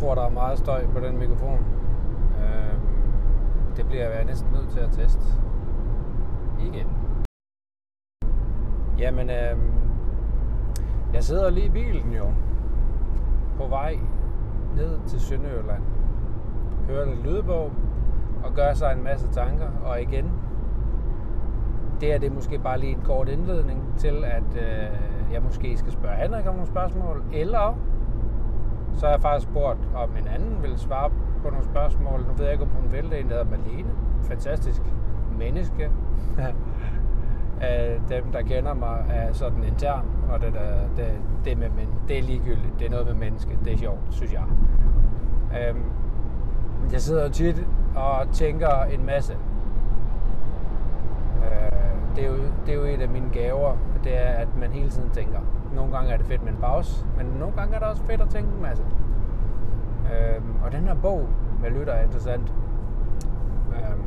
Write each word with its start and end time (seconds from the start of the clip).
tror, 0.00 0.14
der 0.14 0.22
er 0.22 0.30
meget 0.30 0.58
støj 0.58 0.86
på 0.86 1.00
den 1.00 1.18
mikrofon. 1.18 1.58
Øh, 2.42 2.74
det 3.76 3.86
bliver 3.86 4.08
jeg 4.08 4.24
næsten 4.24 4.50
nødt 4.52 4.68
til 4.68 4.80
at 4.80 4.90
teste. 4.90 5.22
Igen. 6.60 6.86
Jamen, 8.98 9.30
øh, 9.30 9.58
jeg 11.14 11.24
sidder 11.24 11.50
lige 11.50 11.66
i 11.66 11.70
bilen 11.70 12.12
jo. 12.12 12.24
På 13.56 13.66
vej 13.66 13.98
ned 14.76 14.98
til 15.06 15.20
Sønderjylland. 15.20 15.82
Hører 16.88 17.04
lidt 17.04 17.26
lydbog 17.26 17.72
og 18.44 18.54
gør 18.54 18.72
sig 18.72 18.92
en 18.92 19.04
masse 19.04 19.28
tanker. 19.28 19.68
Og 19.84 20.02
igen, 20.02 20.30
det 22.00 22.14
er 22.14 22.18
det 22.18 22.32
måske 22.32 22.58
bare 22.58 22.78
lige 22.78 22.92
en 22.92 23.02
kort 23.04 23.28
indledning 23.28 23.94
til, 23.96 24.24
at 24.24 24.56
øh, 24.56 25.32
jeg 25.32 25.42
måske 25.42 25.76
skal 25.76 25.92
spørge 25.92 26.16
Henrik 26.16 26.46
om 26.46 26.54
nogle 26.54 26.66
spørgsmål. 26.66 27.24
Eller 27.32 27.78
så 28.96 29.06
har 29.06 29.12
jeg 29.12 29.22
faktisk 29.22 29.50
spurgt, 29.50 29.78
om 29.94 30.10
en 30.10 30.28
anden 30.28 30.62
vil 30.62 30.78
svare 30.78 31.10
på 31.42 31.50
nogle 31.50 31.64
spørgsmål. 31.64 32.24
Nu 32.28 32.32
ved 32.36 32.44
jeg 32.44 32.52
ikke, 32.52 32.64
om 32.64 32.70
hun 32.70 32.92
vil 32.92 33.10
det. 33.10 33.20
En, 33.20 33.30
der 33.30 33.44
hedder 33.44 33.50
Malene. 33.56 33.90
Fantastisk 34.22 34.82
menneske. 35.38 35.90
dem, 38.08 38.32
der 38.32 38.42
kender 38.42 38.74
mig, 38.74 39.04
er 39.10 39.32
sådan 39.32 39.64
intern, 39.64 40.06
og 40.32 40.40
det, 40.40 40.52
der, 40.52 40.70
det, 40.96 41.12
det, 41.44 41.58
med, 41.58 41.68
men 41.70 41.88
det 42.08 42.18
er 42.18 42.22
ligegyldigt. 42.22 42.78
Det 42.78 42.86
er 42.86 42.90
noget 42.90 43.06
med 43.06 43.14
menneske. 43.14 43.58
Det 43.64 43.72
er 43.72 43.78
sjovt, 43.78 43.98
synes 44.10 44.32
jeg. 44.32 44.44
Øhm, 45.58 45.82
jeg 46.92 47.00
sidder 47.00 47.22
jo 47.22 47.30
tit 47.30 47.66
og 47.96 48.32
tænker 48.32 48.82
en 48.82 49.06
masse. 49.06 49.32
Øh, 51.44 52.16
det, 52.16 52.24
er 52.24 52.28
jo, 52.28 52.36
det 52.66 52.74
er 52.74 52.78
jo 52.78 52.84
et 52.84 53.00
af 53.00 53.08
mine 53.08 53.30
gaver, 53.32 53.76
det 54.04 54.18
er, 54.18 54.30
at 54.30 54.48
man 54.56 54.70
hele 54.70 54.90
tiden 54.90 55.10
tænker. 55.10 55.40
Nogle 55.74 55.92
gange 55.92 56.12
er 56.12 56.16
det 56.16 56.26
fedt 56.26 56.44
med 56.44 56.52
en 56.52 56.58
pause, 56.58 57.06
men 57.16 57.26
nogle 57.26 57.56
gange 57.56 57.74
er 57.74 57.78
det 57.78 57.88
også 57.88 58.02
fedt 58.02 58.20
at 58.20 58.28
tænke 58.28 58.50
en 58.56 58.62
masse. 58.62 58.84
Øhm, 60.12 60.54
og 60.64 60.72
den 60.72 60.80
her 60.80 60.94
bog 60.94 61.28
med 61.62 61.70
lytter 61.70 61.92
er 61.92 62.02
interessant. 62.02 62.54
Øhm, 63.72 64.02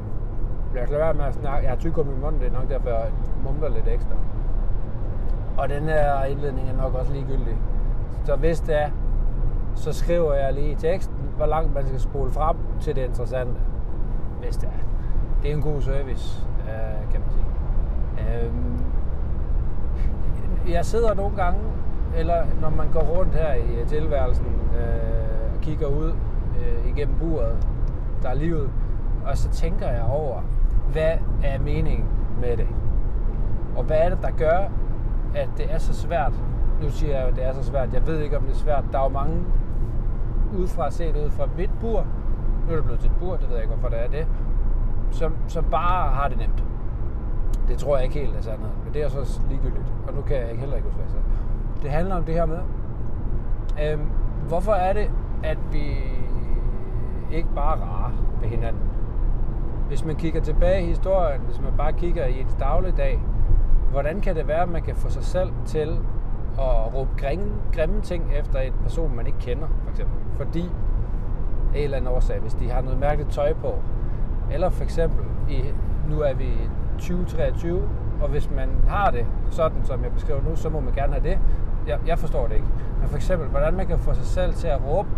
lad 0.74 0.84
os 0.84 0.90
lade 0.90 1.02
være 1.02 1.14
med 1.14 1.26
at 1.26 1.34
snakke. 1.34 1.64
Jeg 1.64 1.72
har 1.72 1.78
tyk 1.78 1.98
om 1.98 2.08
i 2.08 2.20
munden, 2.22 2.42
det 2.42 2.48
er 2.48 2.54
nok 2.54 2.70
derfor, 2.70 2.90
jeg 2.90 3.12
mumler 3.44 3.70
lidt 3.70 3.88
ekstra. 3.88 4.16
Og 5.58 5.70
den 5.70 5.84
her 5.84 6.24
indledning 6.24 6.70
er 6.70 6.78
nok 6.78 6.94
også 6.94 7.14
ligegyldig. 7.14 7.58
Så 8.24 8.36
hvis 8.36 8.60
det 8.62 8.82
er, 8.82 8.90
så 9.76 9.94
skriver 9.94 10.34
jeg 10.34 10.54
lige 10.54 10.72
i 10.72 10.76
teksten, 10.76 11.16
hvor 11.36 11.46
langt 11.46 11.74
man 11.74 11.88
skal 11.88 12.00
spole 12.00 12.32
frem 12.32 12.58
til 12.80 12.96
det 12.96 13.02
interessante. 13.02 13.62
Hvis 14.40 14.58
det 14.58 14.70
er. 14.70 14.84
Det 15.42 15.52
er 15.52 15.56
en 15.56 15.62
god 15.62 15.82
service, 15.82 16.48
øh, 16.60 17.12
kan 17.12 17.22
man 17.22 17.30
sige. 17.30 17.46
Øhm, 18.18 18.80
jeg 20.68 20.86
sidder 20.86 21.14
nogle 21.14 21.36
gange, 21.36 21.60
eller 22.16 22.46
når 22.62 22.70
man 22.70 22.92
går 22.92 23.02
rundt 23.02 23.34
her 23.34 23.54
i 23.54 23.76
øh, 23.82 23.88
tilværelsen, 23.88 24.46
øh, 24.46 25.56
og 25.56 25.62
kigger 25.62 25.88
ud 25.88 26.14
øh, 26.60 26.88
igennem 26.88 27.16
buret, 27.20 27.68
der 28.24 28.30
er 28.30 28.34
livet, 28.34 28.70
og 29.26 29.38
så 29.38 29.50
tænker 29.50 29.88
jeg 29.88 30.04
over, 30.04 30.42
hvad 30.92 31.18
er 31.44 31.60
meningen 31.60 32.08
med 32.42 32.58
det? 32.58 32.68
Og 33.76 33.84
hvad 33.84 33.98
er 33.98 34.10
det, 34.10 34.18
der 34.22 34.32
gør, 34.32 34.70
at 35.36 35.50
det 35.58 35.74
er 35.74 35.78
så 35.78 35.94
svært? 35.94 36.34
Nu 36.82 36.90
siger 36.90 37.18
jeg, 37.18 37.28
at 37.28 37.36
det 37.36 37.46
er 37.46 37.54
så 37.54 37.64
svært. 37.64 37.94
Jeg 37.94 38.08
ved 38.08 38.20
ikke, 38.20 38.38
om 38.38 38.44
det 38.44 38.52
er 38.52 38.58
svært. 38.58 38.84
Der 38.92 39.00
er 39.00 39.04
jo 39.04 39.10
mange 39.10 39.46
udefra 40.58 40.92
set 40.92 41.16
ud 41.16 41.30
fra 41.30 41.48
mit 41.58 41.70
bur. 41.82 42.06
Nu 42.66 42.72
er 42.72 42.76
det 42.76 42.84
blevet 42.84 43.00
til 43.00 43.10
et 43.10 43.16
bur, 43.20 43.36
det 43.36 43.50
ved 43.50 43.56
jeg 43.56 43.64
ikke, 43.64 43.76
hvorfor 43.76 43.90
det 43.90 44.04
er 44.06 44.10
det. 44.10 44.28
Som, 45.12 45.36
som 45.48 45.66
bare 45.72 46.10
har 46.10 46.28
det 46.28 46.38
nemt. 46.38 46.64
Det 47.68 47.78
tror 47.78 47.96
jeg 47.96 48.06
ikke 48.06 48.20
helt 48.20 48.36
er 48.36 48.42
sandheden, 48.42 48.76
men 48.84 48.94
det 48.94 49.04
er 49.04 49.10
så 49.10 49.42
ligegyldigt. 49.50 49.94
Og 50.08 50.14
nu 50.14 50.22
kan 50.22 50.38
jeg 50.38 50.50
ikke 50.50 50.60
heller 50.60 50.76
ikke 50.76 50.88
huske, 50.88 51.02
hvad 51.02 51.06
jeg 51.06 51.12
sagde. 51.12 51.26
Det 51.84 51.92
handler 51.92 52.16
om 52.16 52.24
det 52.24 52.34
her 52.34 52.46
med, 52.46 52.60
øhm, 53.84 54.10
hvorfor 54.48 54.72
er 54.72 54.94
det, 54.94 55.12
at 55.44 55.58
vi 55.72 55.86
ikke 57.32 57.50
bare 57.56 57.80
rarer 57.80 58.12
ved 58.42 58.50
hinanden? 58.50 58.82
Hvis 59.88 60.06
man 60.06 60.16
kigger 60.16 60.42
tilbage 60.42 60.84
i 60.84 60.86
historien, 60.86 61.42
hvis 61.42 61.62
man 61.62 61.74
bare 61.78 61.94
kigger 61.94 62.26
i 62.26 62.42
et 62.42 62.56
dagligdag, 62.60 63.20
hvordan 63.92 64.22
kan 64.22 64.36
det 64.36 64.48
være, 64.48 64.62
at 64.62 64.70
man 64.70 64.82
kan 64.82 64.96
få 64.96 65.10
sig 65.10 65.24
selv 65.24 65.52
til 65.66 66.00
at 66.60 66.94
råbe 66.94 67.10
grimme, 67.18 67.52
grimme 67.74 68.02
ting 68.02 68.32
efter 68.36 68.60
en 68.60 68.74
person, 68.82 69.16
man 69.16 69.28
ikke 69.28 69.40
kender, 69.40 69.68
for 69.84 69.90
eksempel? 69.90 70.16
Fordi 70.34 70.70
af 71.74 71.78
en 71.78 71.84
eller 71.84 71.98
anden 71.98 72.14
årsag, 72.14 72.40
hvis 72.40 72.54
de 72.54 72.70
har 72.70 72.82
noget 72.82 73.00
mærkeligt 73.00 73.32
tøj 73.32 73.54
på, 73.54 73.74
eller 74.52 74.70
for 74.70 74.84
eksempel, 74.84 75.26
i, 75.50 75.64
nu 76.10 76.20
er 76.20 76.34
vi 76.34 76.70
2023, 76.94 77.82
og 78.22 78.30
hvis 78.30 78.50
man 78.56 78.70
har 78.88 79.12
det 79.12 79.26
sådan, 79.50 79.86
som 79.86 80.04
jeg 80.04 80.12
beskriver 80.12 80.42
nu, 80.42 80.56
så 80.56 80.70
må 80.70 80.80
man 80.80 80.94
gerne 80.94 81.14
have 81.14 81.30
det. 81.30 81.40
Jeg, 81.88 82.00
jeg 82.08 82.20
forstår 82.20 82.48
det 82.48 82.56
ikke. 82.56 82.68
Men 83.00 83.10
for 83.10 83.16
eksempel, 83.16 83.48
hvordan 83.48 83.74
man 83.74 83.88
kan 83.88 84.00
få 84.00 84.14
sig 84.14 84.26
selv 84.26 84.54
til 84.54 84.68
at 84.68 84.80
råbe 84.86 85.10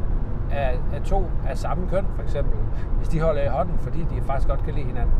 af, 0.51 0.79
af 0.93 1.01
to 1.01 1.25
af 1.47 1.57
samme 1.57 1.87
køn, 1.89 2.05
for 2.15 2.23
eksempel, 2.23 2.53
hvis 2.97 3.07
de 3.07 3.21
holder 3.21 3.43
i 3.43 3.47
hånden, 3.47 3.77
fordi 3.77 3.99
de 3.99 4.21
faktisk 4.21 4.49
godt 4.49 4.63
kan 4.63 4.73
lide 4.73 4.85
hinanden. 4.85 5.15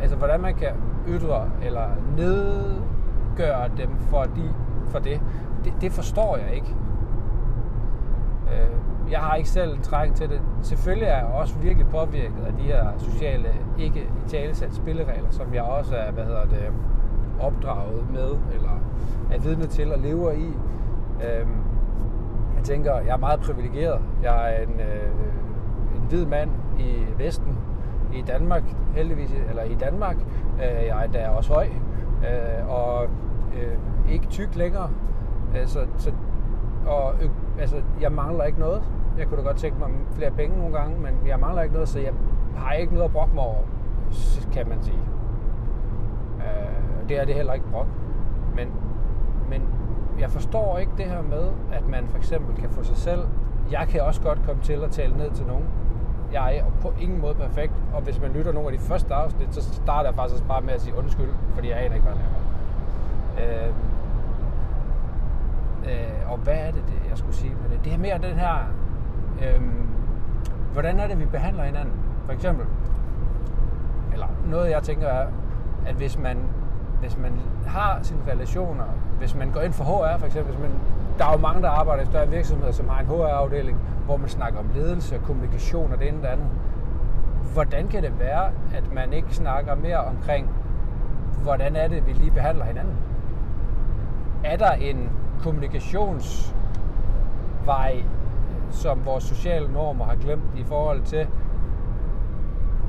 Altså, 0.00 0.16
hvordan 0.16 0.40
man 0.40 0.54
kan 0.54 0.72
ytre 1.08 1.50
eller 1.62 1.86
nedgøre 2.16 3.68
dem 3.76 3.96
for, 3.98 4.22
de, 4.22 4.54
for 4.88 4.98
det, 4.98 5.20
det, 5.64 5.72
det 5.80 5.92
forstår 5.92 6.36
jeg 6.36 6.54
ikke. 6.54 6.76
Øh, 8.52 8.91
jeg 9.10 9.20
har 9.20 9.34
ikke 9.34 9.48
selv 9.48 9.78
træk 9.82 10.14
til 10.14 10.28
det. 10.28 10.40
Selvfølgelig 10.62 11.06
er 11.06 11.16
jeg 11.16 11.26
også 11.26 11.54
virkelig 11.58 11.86
påvirket 11.86 12.44
af 12.46 12.52
de 12.52 12.62
her 12.62 12.86
sociale, 12.98 13.48
ikke 13.78 14.00
i 14.00 14.28
talesat 14.28 14.74
spilleregler, 14.74 15.30
som 15.30 15.54
jeg 15.54 15.62
også 15.62 15.96
er, 15.96 16.10
hvad 16.10 16.24
hedder 16.24 16.44
det, 16.44 16.72
opdraget 17.40 18.10
med, 18.12 18.30
eller 18.54 18.80
er 19.32 19.38
vidne 19.40 19.66
til 19.66 19.92
og 19.92 19.98
lever 19.98 20.32
i. 20.32 20.46
Øh, 21.24 21.46
jeg 22.56 22.64
tænker, 22.64 22.94
jeg 22.94 23.12
er 23.12 23.16
meget 23.16 23.40
privilegeret. 23.40 24.00
Jeg 24.22 24.54
er 24.54 24.62
en, 24.62 24.80
øh, 24.80 25.10
en 25.96 26.02
hvid 26.08 26.26
mand 26.26 26.50
i 26.78 27.04
Vesten, 27.18 27.58
i 28.14 28.22
Danmark, 28.22 28.62
heldigvis, 28.94 29.34
eller 29.48 29.62
i 29.62 29.74
Danmark. 29.74 30.16
Øh, 30.56 30.86
jeg 30.86 31.04
er 31.04 31.10
da 31.12 31.28
også 31.28 31.52
høj, 31.52 31.66
øh, 32.22 32.68
og 32.68 33.06
øh, 33.54 34.12
ikke 34.12 34.26
tyk 34.26 34.56
længere. 34.56 34.90
Øh, 35.56 35.66
så, 35.66 35.80
så, 35.98 36.12
og 36.86 37.14
altså, 37.60 37.82
jeg 38.00 38.12
mangler 38.12 38.44
ikke 38.44 38.60
noget. 38.60 38.82
Jeg 39.18 39.26
kunne 39.26 39.38
da 39.38 39.42
godt 39.42 39.56
tænke 39.56 39.78
mig 39.78 39.88
flere 40.14 40.30
penge 40.30 40.58
nogle 40.58 40.78
gange, 40.78 41.00
men 41.00 41.26
jeg 41.26 41.40
mangler 41.40 41.62
ikke 41.62 41.74
noget, 41.74 41.88
så 41.88 42.00
jeg 42.00 42.12
har 42.56 42.72
ikke 42.72 42.92
noget 42.92 43.04
at 43.04 43.12
brokke 43.12 43.34
mig 43.34 43.44
over, 43.44 43.62
kan 44.52 44.68
man 44.68 44.82
sige. 44.82 44.98
Øh, 46.38 47.08
det 47.08 47.20
er 47.20 47.24
det 47.24 47.34
heller 47.34 47.52
ikke 47.52 47.66
brok. 47.72 47.86
Men, 48.56 48.68
men 49.50 49.62
jeg 50.20 50.30
forstår 50.30 50.78
ikke 50.78 50.92
det 50.96 51.04
her 51.04 51.22
med, 51.22 51.50
at 51.72 51.88
man 51.88 52.08
for 52.08 52.18
eksempel 52.18 52.56
kan 52.56 52.70
få 52.70 52.82
sig 52.82 52.96
selv... 52.96 53.20
Jeg 53.70 53.86
kan 53.88 54.00
også 54.00 54.20
godt 54.22 54.38
komme 54.46 54.62
til 54.62 54.72
at 54.84 54.90
tale 54.90 55.16
ned 55.16 55.30
til 55.30 55.46
nogen. 55.46 55.64
Jeg 56.32 56.56
er 56.56 56.64
på 56.80 56.92
ingen 57.00 57.20
måde 57.20 57.34
perfekt, 57.34 57.72
og 57.94 58.02
hvis 58.02 58.20
man 58.20 58.30
lytter 58.30 58.52
nogle 58.52 58.72
af 58.72 58.78
de 58.78 58.84
første 58.84 59.14
afsnit, 59.14 59.54
så 59.54 59.74
starter 59.74 60.08
jeg 60.08 60.14
faktisk 60.14 60.48
bare 60.48 60.60
med 60.60 60.72
at 60.72 60.80
sige 60.80 60.96
undskyld, 60.96 61.30
fordi 61.54 61.68
jeg 61.68 61.78
aner 61.78 61.94
ikke, 61.94 62.06
hvad 62.06 62.16
jeg 62.16 62.24
laver. 63.46 63.66
Øh, 63.66 63.72
øh, 65.84 66.32
og 66.32 66.38
hvad 66.38 66.54
er 66.54 66.70
det, 66.70 66.82
det, 66.86 67.10
jeg 67.10 67.18
skulle 67.18 67.34
sige 67.34 67.54
med 67.62 67.70
det? 67.76 67.84
Det 67.84 67.94
er 67.94 67.98
mere 67.98 68.18
den 68.18 68.38
her... 68.38 68.56
Øh, 69.42 69.62
hvordan 70.72 70.98
er 70.98 71.08
det, 71.08 71.18
vi 71.18 71.24
behandler 71.24 71.64
hinanden? 71.64 71.94
For 72.26 72.32
eksempel, 72.32 72.66
eller 74.12 74.26
noget 74.46 74.70
jeg 74.70 74.82
tænker 74.82 75.06
er, 75.06 75.26
at 75.86 75.94
hvis 75.94 76.18
man 76.18 76.36
hvis 77.02 77.18
man 77.18 77.32
har 77.66 77.98
sine 78.02 78.20
relationer, 78.28 78.84
hvis 79.18 79.34
man 79.34 79.50
går 79.50 79.60
ind 79.60 79.72
for 79.72 79.84
HR 79.84 80.18
for 80.18 80.26
eksempel, 80.26 80.54
hvis 80.54 80.62
man, 80.62 80.80
der 81.18 81.24
er 81.24 81.32
jo 81.32 81.38
mange, 81.38 81.62
der 81.62 81.68
arbejder 81.68 82.02
i 82.02 82.06
større 82.06 82.28
virksomheder, 82.28 82.72
som 82.72 82.88
har 82.88 83.00
en 83.00 83.06
HR-afdeling, 83.06 83.78
hvor 84.04 84.16
man 84.16 84.28
snakker 84.28 84.58
om 84.58 84.66
ledelse, 84.74 85.20
kommunikation 85.26 85.92
og 85.92 85.98
det 85.98 86.08
ene 86.08 86.16
og 86.16 86.22
det 86.22 86.28
andet. 86.28 86.46
Hvordan 87.52 87.88
kan 87.88 88.02
det 88.02 88.18
være, 88.18 88.50
at 88.74 88.92
man 88.94 89.12
ikke 89.12 89.34
snakker 89.34 89.74
mere 89.74 89.98
omkring, 89.98 90.50
hvordan 91.42 91.76
er 91.76 91.88
det, 91.88 92.06
vi 92.06 92.12
lige 92.12 92.30
behandler 92.30 92.64
hinanden? 92.64 92.94
Er 94.44 94.56
der 94.56 94.70
en 94.72 95.10
kommunikationsvej, 95.42 98.04
som 98.70 99.04
vores 99.04 99.24
sociale 99.24 99.72
normer 99.72 100.04
har 100.04 100.16
glemt 100.16 100.44
i 100.56 100.64
forhold 100.64 101.02
til, 101.02 101.28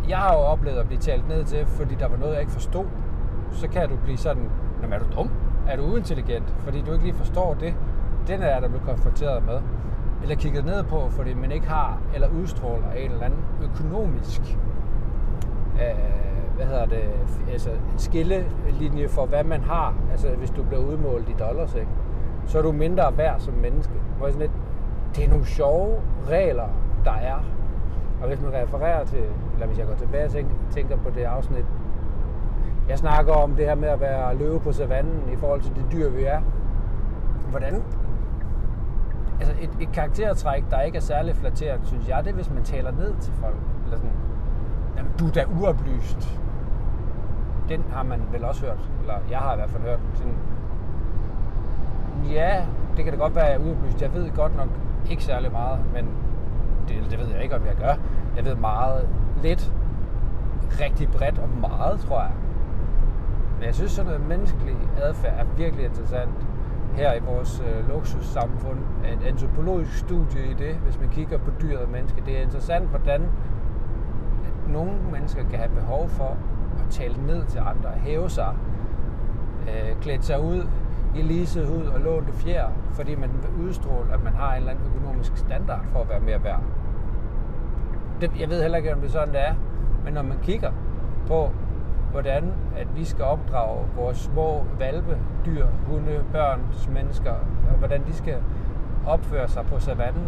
jeg 0.09 0.17
har 0.17 0.33
jo 0.33 0.39
oplevet 0.39 0.77
at 0.77 0.87
blive 0.87 0.99
talt 0.99 1.27
ned 1.27 1.43
til, 1.43 1.65
fordi 1.65 1.95
der 1.95 2.07
var 2.07 2.17
noget, 2.17 2.33
jeg 2.33 2.41
ikke 2.41 2.53
forstod 2.53 2.85
så 3.53 3.67
kan 3.67 3.89
du 3.89 3.95
blive 4.03 4.17
sådan, 4.17 4.49
er 4.91 4.99
du 4.99 5.05
dum? 5.15 5.29
Er 5.67 5.77
du 5.77 5.83
uintelligent? 5.83 6.55
Fordi 6.59 6.81
du 6.81 6.93
ikke 6.93 7.05
lige 7.05 7.15
forstår 7.15 7.53
det. 7.53 7.75
Den 8.27 8.41
er 8.41 8.59
der 8.59 8.67
blevet 8.67 8.85
konfronteret 8.85 9.45
med. 9.45 9.59
Eller 10.21 10.35
kigget 10.35 10.65
ned 10.65 10.83
på, 10.83 11.09
fordi 11.09 11.33
man 11.33 11.51
ikke 11.51 11.67
har 11.67 12.01
eller 12.13 12.27
udstråler 12.27 12.91
en 12.91 13.11
eller 13.11 13.25
anden 13.25 13.39
økonomisk 13.63 14.41
øh, 15.73 16.55
hvad 16.55 16.65
hedder 16.65 16.85
det, 16.85 17.03
altså 17.51 17.69
skillelinje 17.97 19.07
for, 19.07 19.25
hvad 19.25 19.43
man 19.43 19.61
har. 19.61 19.93
Altså 20.11 20.29
hvis 20.29 20.49
du 20.49 20.63
bliver 20.63 20.81
udmålt 20.81 21.29
i 21.29 21.35
dollars, 21.39 21.75
ikke? 21.75 21.91
Så 22.45 22.57
er 22.57 22.61
du 22.61 22.71
mindre 22.71 23.17
værd 23.17 23.39
som 23.39 23.53
menneske. 23.53 23.93
Hvor 24.17 24.27
sådan 24.27 24.41
lidt, 24.41 24.51
det 25.15 25.25
er 25.25 25.29
nogle 25.29 25.45
sjove 25.45 25.95
regler, 26.29 26.67
der 27.05 27.11
er. 27.11 27.45
Og 28.21 28.27
hvis 28.27 28.41
man 28.41 28.53
refererer 28.53 29.05
til, 29.05 29.23
eller 29.53 29.67
hvis 29.67 29.79
jeg 29.79 29.87
går 29.87 29.95
tilbage 29.95 30.25
og 30.25 30.31
tænker 30.71 30.97
på 30.97 31.09
det 31.15 31.23
afsnit, 31.23 31.65
jeg 32.89 32.97
snakker 32.97 33.33
om 33.33 33.55
det 33.55 33.65
her 33.65 33.75
med 33.75 33.89
at 33.89 33.99
være 33.99 34.37
løve 34.37 34.59
på 34.59 34.71
savannen 34.71 35.29
i 35.33 35.35
forhold 35.35 35.61
til 35.61 35.75
det 35.75 35.85
dyr, 35.91 36.09
vi 36.09 36.23
er. 36.23 36.41
Hvordan? 37.49 37.83
altså 39.39 39.55
et, 39.61 39.69
et 39.79 39.91
karaktertræk, 39.91 40.63
der 40.71 40.81
ikke 40.81 40.97
er 40.97 41.01
særlig 41.01 41.35
flatterende, 41.35 41.87
synes 41.87 42.07
jeg, 42.07 42.23
det 42.23 42.31
er, 42.31 42.35
hvis 42.35 42.49
man 42.49 42.63
taler 42.63 42.91
ned 42.91 43.13
til 43.21 43.33
folk. 43.33 43.55
Eller 43.83 43.97
sådan, 43.97 44.11
jamen, 44.97 45.11
du 45.19 45.27
er 45.27 45.31
da 45.31 45.45
uoplyst. 45.61 46.39
Den 47.69 47.83
har 47.91 48.03
man 48.03 48.21
vel 48.31 48.45
også 48.45 48.65
hørt, 48.65 48.89
eller 49.01 49.13
jeg 49.29 49.37
har 49.37 49.53
i 49.53 49.55
hvert 49.55 49.69
fald 49.69 49.83
hørt. 49.83 49.99
Sådan, 50.13 50.35
ja, 52.31 52.65
det 52.97 53.03
kan 53.03 53.13
da 53.13 53.19
godt 53.19 53.35
være, 53.35 53.45
at 53.45 53.51
jeg 53.51 53.61
er 53.61 53.69
uoplyst. 53.69 54.01
Jeg 54.01 54.13
ved 54.13 54.31
godt 54.31 54.57
nok 54.57 54.69
ikke 55.09 55.23
særlig 55.23 55.51
meget, 55.51 55.79
men 55.93 56.07
det, 56.87 57.11
det 57.11 57.19
ved 57.19 57.27
jeg 57.27 57.43
ikke, 57.43 57.55
om 57.55 57.65
jeg 57.65 57.75
gør. 57.75 57.93
Jeg 58.35 58.45
ved 58.45 58.55
meget 58.55 59.09
lidt, 59.43 59.73
rigtig 60.79 61.09
bredt 61.09 61.39
og 61.39 61.49
meget, 61.49 61.99
tror 61.99 62.21
jeg. 62.21 62.31
Men 63.55 63.65
jeg 63.65 63.75
synes, 63.75 63.91
sådan 63.91 64.11
noget 64.11 64.27
menneskelig 64.27 64.75
adfærd 65.01 65.33
er 65.39 65.45
virkelig 65.57 65.85
interessant 65.85 66.31
her 66.95 67.13
i 67.13 67.19
vores 67.19 67.63
øh, 67.67 67.89
luksussamfund. 67.89 68.79
Et 69.05 69.27
antropologisk 69.27 69.97
studie 69.97 70.45
i 70.45 70.53
det, 70.53 70.75
hvis 70.75 70.99
man 70.99 71.09
kigger 71.09 71.37
på 71.37 71.51
dyret 71.61 71.79
og 71.79 71.89
menneske. 71.89 72.23
Det 72.25 72.37
er 72.37 72.41
interessant, 72.41 72.89
hvordan 72.89 73.21
at 74.45 74.71
nogle 74.71 74.91
mennesker 75.11 75.43
kan 75.49 75.59
have 75.59 75.71
behov 75.75 76.09
for 76.09 76.37
at 76.79 76.89
tale 76.89 77.25
ned 77.27 77.45
til 77.45 77.59
andre, 77.59 77.89
hæve 77.97 78.29
sig, 78.29 78.55
øh, 79.61 80.01
klæde 80.01 80.21
sig 80.21 80.41
ud 80.41 80.67
i 81.15 81.21
leaset 81.21 81.67
hud 81.67 81.85
og 81.85 81.99
lånte 81.99 82.33
fjer, 82.33 82.69
fordi 82.91 83.15
man 83.15 83.29
vil 83.41 83.65
udstråle, 83.65 84.13
at 84.13 84.23
man 84.23 84.33
har 84.33 84.51
en 84.51 84.57
eller 84.57 84.71
anden 84.71 84.85
økonomisk 84.95 85.37
standard 85.37 85.85
for 85.91 85.99
at 85.99 86.09
være 86.09 86.19
mere 86.19 86.43
værd. 86.43 86.61
Det, 88.21 88.31
jeg 88.39 88.49
ved 88.49 88.61
heller 88.61 88.77
ikke, 88.77 88.93
om 88.93 88.99
det 88.99 89.07
er 89.07 89.11
sådan, 89.11 89.33
det 89.33 89.47
er, 89.47 89.53
men 90.03 90.13
når 90.13 90.21
man 90.21 90.37
kigger 90.41 90.71
på, 91.27 91.51
hvordan 92.11 92.51
at 92.77 92.87
vi 92.95 93.05
skal 93.05 93.25
opdrage 93.25 93.85
vores 93.95 94.17
små 94.17 94.63
valpe, 94.79 95.17
dyr, 95.45 95.65
hunde, 95.87 96.23
børn, 96.31 96.61
mennesker, 96.93 97.31
og 97.71 97.77
hvordan 97.77 98.03
de 98.07 98.13
skal 98.13 98.37
opføre 99.07 99.47
sig 99.47 99.65
på 99.65 99.79
savannen, 99.79 100.27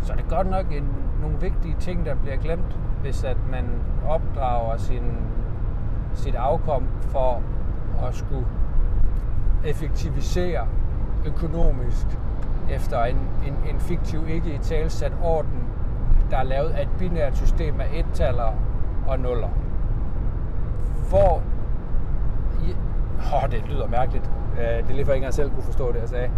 så 0.00 0.12
er 0.12 0.16
det 0.16 0.28
godt 0.28 0.50
nok 0.50 0.66
en, 0.72 0.88
nogle 1.20 1.40
vigtige 1.40 1.76
ting, 1.78 2.06
der 2.06 2.14
bliver 2.14 2.36
glemt, 2.36 2.78
hvis 3.02 3.24
at 3.24 3.36
man 3.50 3.64
opdrager 4.08 4.76
sin, 4.76 5.02
sit 6.14 6.34
afkom 6.34 6.88
for 7.00 7.42
at 8.06 8.14
skulle 8.14 8.46
effektivisere 9.66 10.66
økonomisk 11.26 12.06
efter 12.70 13.04
en, 13.04 13.18
en, 13.46 13.56
en 13.70 13.80
fiktiv, 13.80 14.28
ikke 14.28 14.54
i 14.54 14.58
talsat 14.58 15.12
orden, 15.22 15.68
der 16.30 16.36
er 16.36 16.42
lavet 16.42 16.70
af 16.70 16.82
et 16.82 16.88
binært 16.98 17.36
system 17.36 17.80
af 17.80 17.86
ettaller 17.94 18.52
og 19.06 19.18
nuller. 19.18 19.48
Hvor... 21.08 21.42
Åh, 23.18 23.44
oh, 23.44 23.50
det 23.50 23.64
lyder 23.68 23.88
mærkeligt. 23.88 24.30
Øh, 24.58 24.64
det 24.64 24.90
er 24.90 24.94
lige 24.94 25.04
for, 25.04 25.12
at 25.12 25.22
jeg 25.22 25.34
selv 25.34 25.50
kunne 25.50 25.62
forstå 25.62 25.92
det, 25.92 26.00
jeg 26.00 26.08
sagde. 26.08 26.30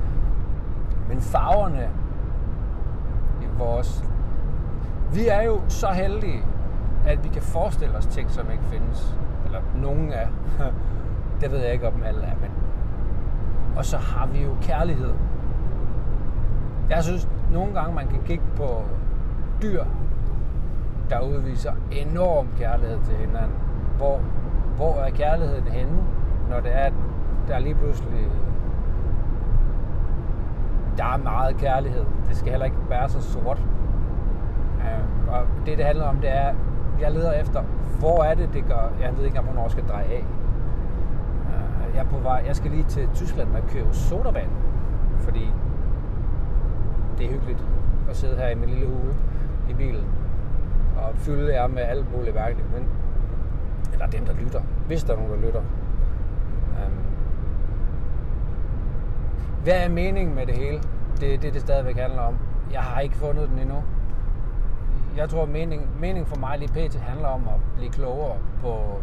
Men 1.09 1.21
farverne 1.21 1.89
i 3.43 3.45
vores... 3.59 4.05
Vi 5.13 5.29
er 5.29 5.43
jo 5.43 5.61
så 5.69 5.87
heldige, 5.87 6.43
at 7.07 7.25
vi 7.25 7.29
kan 7.29 7.43
forestille 7.43 7.97
os 7.97 8.07
ting, 8.07 8.31
som 8.31 8.51
ikke 8.51 8.65
findes. 8.65 9.17
Eller 9.47 9.61
nogen 9.75 10.13
er. 10.13 10.27
Det 11.41 11.51
ved 11.51 11.59
jeg 11.59 11.73
ikke, 11.73 11.89
om 11.89 12.03
alle 12.03 12.23
er, 12.23 12.35
men 12.41 12.51
og 13.79 13.85
så 13.85 13.97
har 13.97 14.27
vi 14.27 14.43
jo 14.43 14.57
kærlighed. 14.63 15.15
Jeg 16.91 17.05
synes 17.05 17.29
nogle 17.53 17.75
gange, 17.75 17.95
man 17.95 18.09
kan 18.09 18.23
kigge 18.27 18.45
på 18.57 18.83
dyr, 19.63 19.85
der 21.11 21.21
udviser 21.21 21.73
enorm 21.93 22.47
kærlighed 22.59 22.99
til 23.05 23.17
hinanden. 23.17 23.57
Hvor, 23.97 24.21
hvor 24.77 24.95
er 24.95 25.11
kærligheden 25.11 25.69
henne, 25.69 26.03
når 26.51 26.61
det 26.61 26.75
er, 26.75 26.85
at 26.85 26.93
der 27.49 27.59
lige 27.59 27.75
pludselig 27.75 28.27
der 30.97 31.05
er 31.05 31.17
meget 31.17 31.57
kærlighed. 31.57 32.05
Det 32.29 32.37
skal 32.37 32.51
heller 32.51 32.65
ikke 32.65 32.77
være 32.89 33.09
så 33.09 33.23
sort. 33.23 33.63
Øhm, 34.81 35.29
og 35.29 35.47
det, 35.67 35.79
det 35.79 35.87
handler 35.87 36.05
om, 36.05 36.17
det 36.17 36.37
er, 36.37 36.55
jeg 37.01 37.13
leder 37.13 37.33
efter, 37.33 37.63
hvor 37.99 38.23
er 38.25 38.35
det, 38.35 38.49
det 38.53 38.65
gør, 38.67 38.91
jeg 39.01 39.17
ved 39.17 39.25
ikke, 39.25 39.41
hvornår 39.41 39.63
jeg 39.63 39.71
skal 39.71 39.85
dreje 39.89 40.05
af 40.05 40.25
jeg 41.95 42.01
er 42.01 42.09
på 42.11 42.19
vej, 42.19 42.43
jeg 42.47 42.57
skal 42.57 42.71
lige 42.71 42.85
til 42.85 43.09
Tyskland 43.15 43.57
og 43.57 43.63
købe 43.69 43.95
sodavand, 43.95 44.51
fordi 45.19 45.51
det 47.19 47.27
er 47.27 47.31
hyggeligt 47.31 47.65
at 48.11 48.17
sidde 48.17 48.37
her 48.37 48.49
i 48.49 48.55
min 48.55 48.69
lille 48.69 48.87
hule 48.87 49.15
i 49.71 49.75
bilen 49.75 50.05
og 50.97 51.17
fylde 51.17 51.55
jer 51.55 51.67
med 51.67 51.83
alt 51.83 52.17
muligt 52.17 52.35
mærkeligt, 52.35 52.73
men 52.75 52.89
eller 53.93 54.07
dem, 54.07 54.25
der 54.25 54.35
lytter, 54.35 54.61
hvis 54.87 55.05
der 55.05 55.13
er 55.13 55.17
nogen, 55.17 55.33
der 55.33 55.47
lytter. 55.47 55.61
Um, 55.61 56.93
hvad 59.63 59.85
er 59.85 59.89
meningen 59.89 60.35
med 60.35 60.47
det 60.47 60.55
hele? 60.55 60.81
Det 61.21 61.35
er 61.35 61.39
det, 61.39 61.55
det 61.55 61.61
stadigvæk 61.61 61.97
handler 61.97 62.21
om. 62.21 62.39
Jeg 62.73 62.81
har 62.81 63.01
ikke 63.01 63.17
fundet 63.17 63.49
den 63.49 63.59
endnu. 63.59 63.83
Jeg 65.17 65.29
tror, 65.29 65.47
mening, 65.47 66.01
mening 66.01 66.29
for 66.29 66.37
mig 66.37 66.59
lige 66.59 66.89
pt. 66.89 66.95
handler 66.95 67.29
om 67.29 67.43
at 67.49 67.61
blive 67.77 67.91
klogere 67.91 68.37
på 68.61 69.01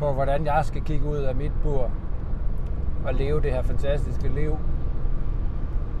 på, 0.00 0.12
hvordan 0.12 0.46
jeg 0.46 0.64
skal 0.64 0.82
kigge 0.82 1.06
ud 1.06 1.16
af 1.16 1.34
mit 1.34 1.52
bur 1.62 1.90
og 3.04 3.14
leve 3.14 3.40
det 3.40 3.52
her 3.52 3.62
fantastiske 3.62 4.28
liv. 4.28 4.56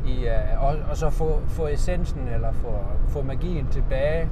I, 0.06 0.26
uh, 0.26 0.64
og, 0.64 0.76
og 0.90 0.96
så 0.96 1.10
få, 1.10 1.40
få 1.46 1.66
essensen 1.66 2.28
eller 2.28 2.52
få, 2.52 2.74
få 3.08 3.22
magien 3.22 3.66
tilbage. 3.66 4.30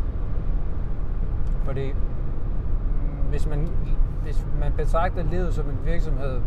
Fordi 1.64 1.94
hvis 3.30 3.46
man, 3.46 3.68
hvis 4.22 4.46
man 4.60 4.72
betragter 4.72 5.22
livet 5.22 5.54
som 5.54 5.70
en 5.70 5.78
virksomhed, 5.84 6.40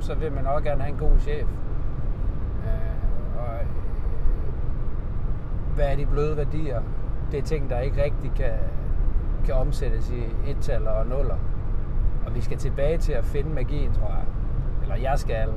så 0.00 0.14
vil 0.14 0.32
man 0.32 0.46
også 0.46 0.64
gerne 0.64 0.82
have 0.82 0.92
en 0.92 0.98
god 0.98 1.18
chef. 1.18 1.48
Uh, 2.64 3.40
og, 3.40 3.54
øh, 3.54 3.66
hvad 5.74 5.86
er 5.86 5.96
de 5.96 6.06
bløde 6.06 6.36
værdier? 6.36 6.80
Det 7.32 7.38
er 7.38 7.42
ting, 7.42 7.70
der 7.70 7.78
ikke 7.78 8.04
rigtig 8.04 8.32
kan, 8.36 8.52
kan 9.44 9.54
omsættes 9.54 10.10
i 10.10 10.50
et 10.50 10.70
og 10.86 11.06
nuller. 11.06 11.36
Og 12.26 12.34
vi 12.34 12.40
skal 12.40 12.58
tilbage 12.58 12.98
til 12.98 13.12
at 13.12 13.24
finde 13.24 13.50
magien, 13.50 13.92
tror 13.92 14.08
jeg. 14.08 14.24
Eller 14.82 15.10
jeg 15.10 15.18
skal. 15.18 15.48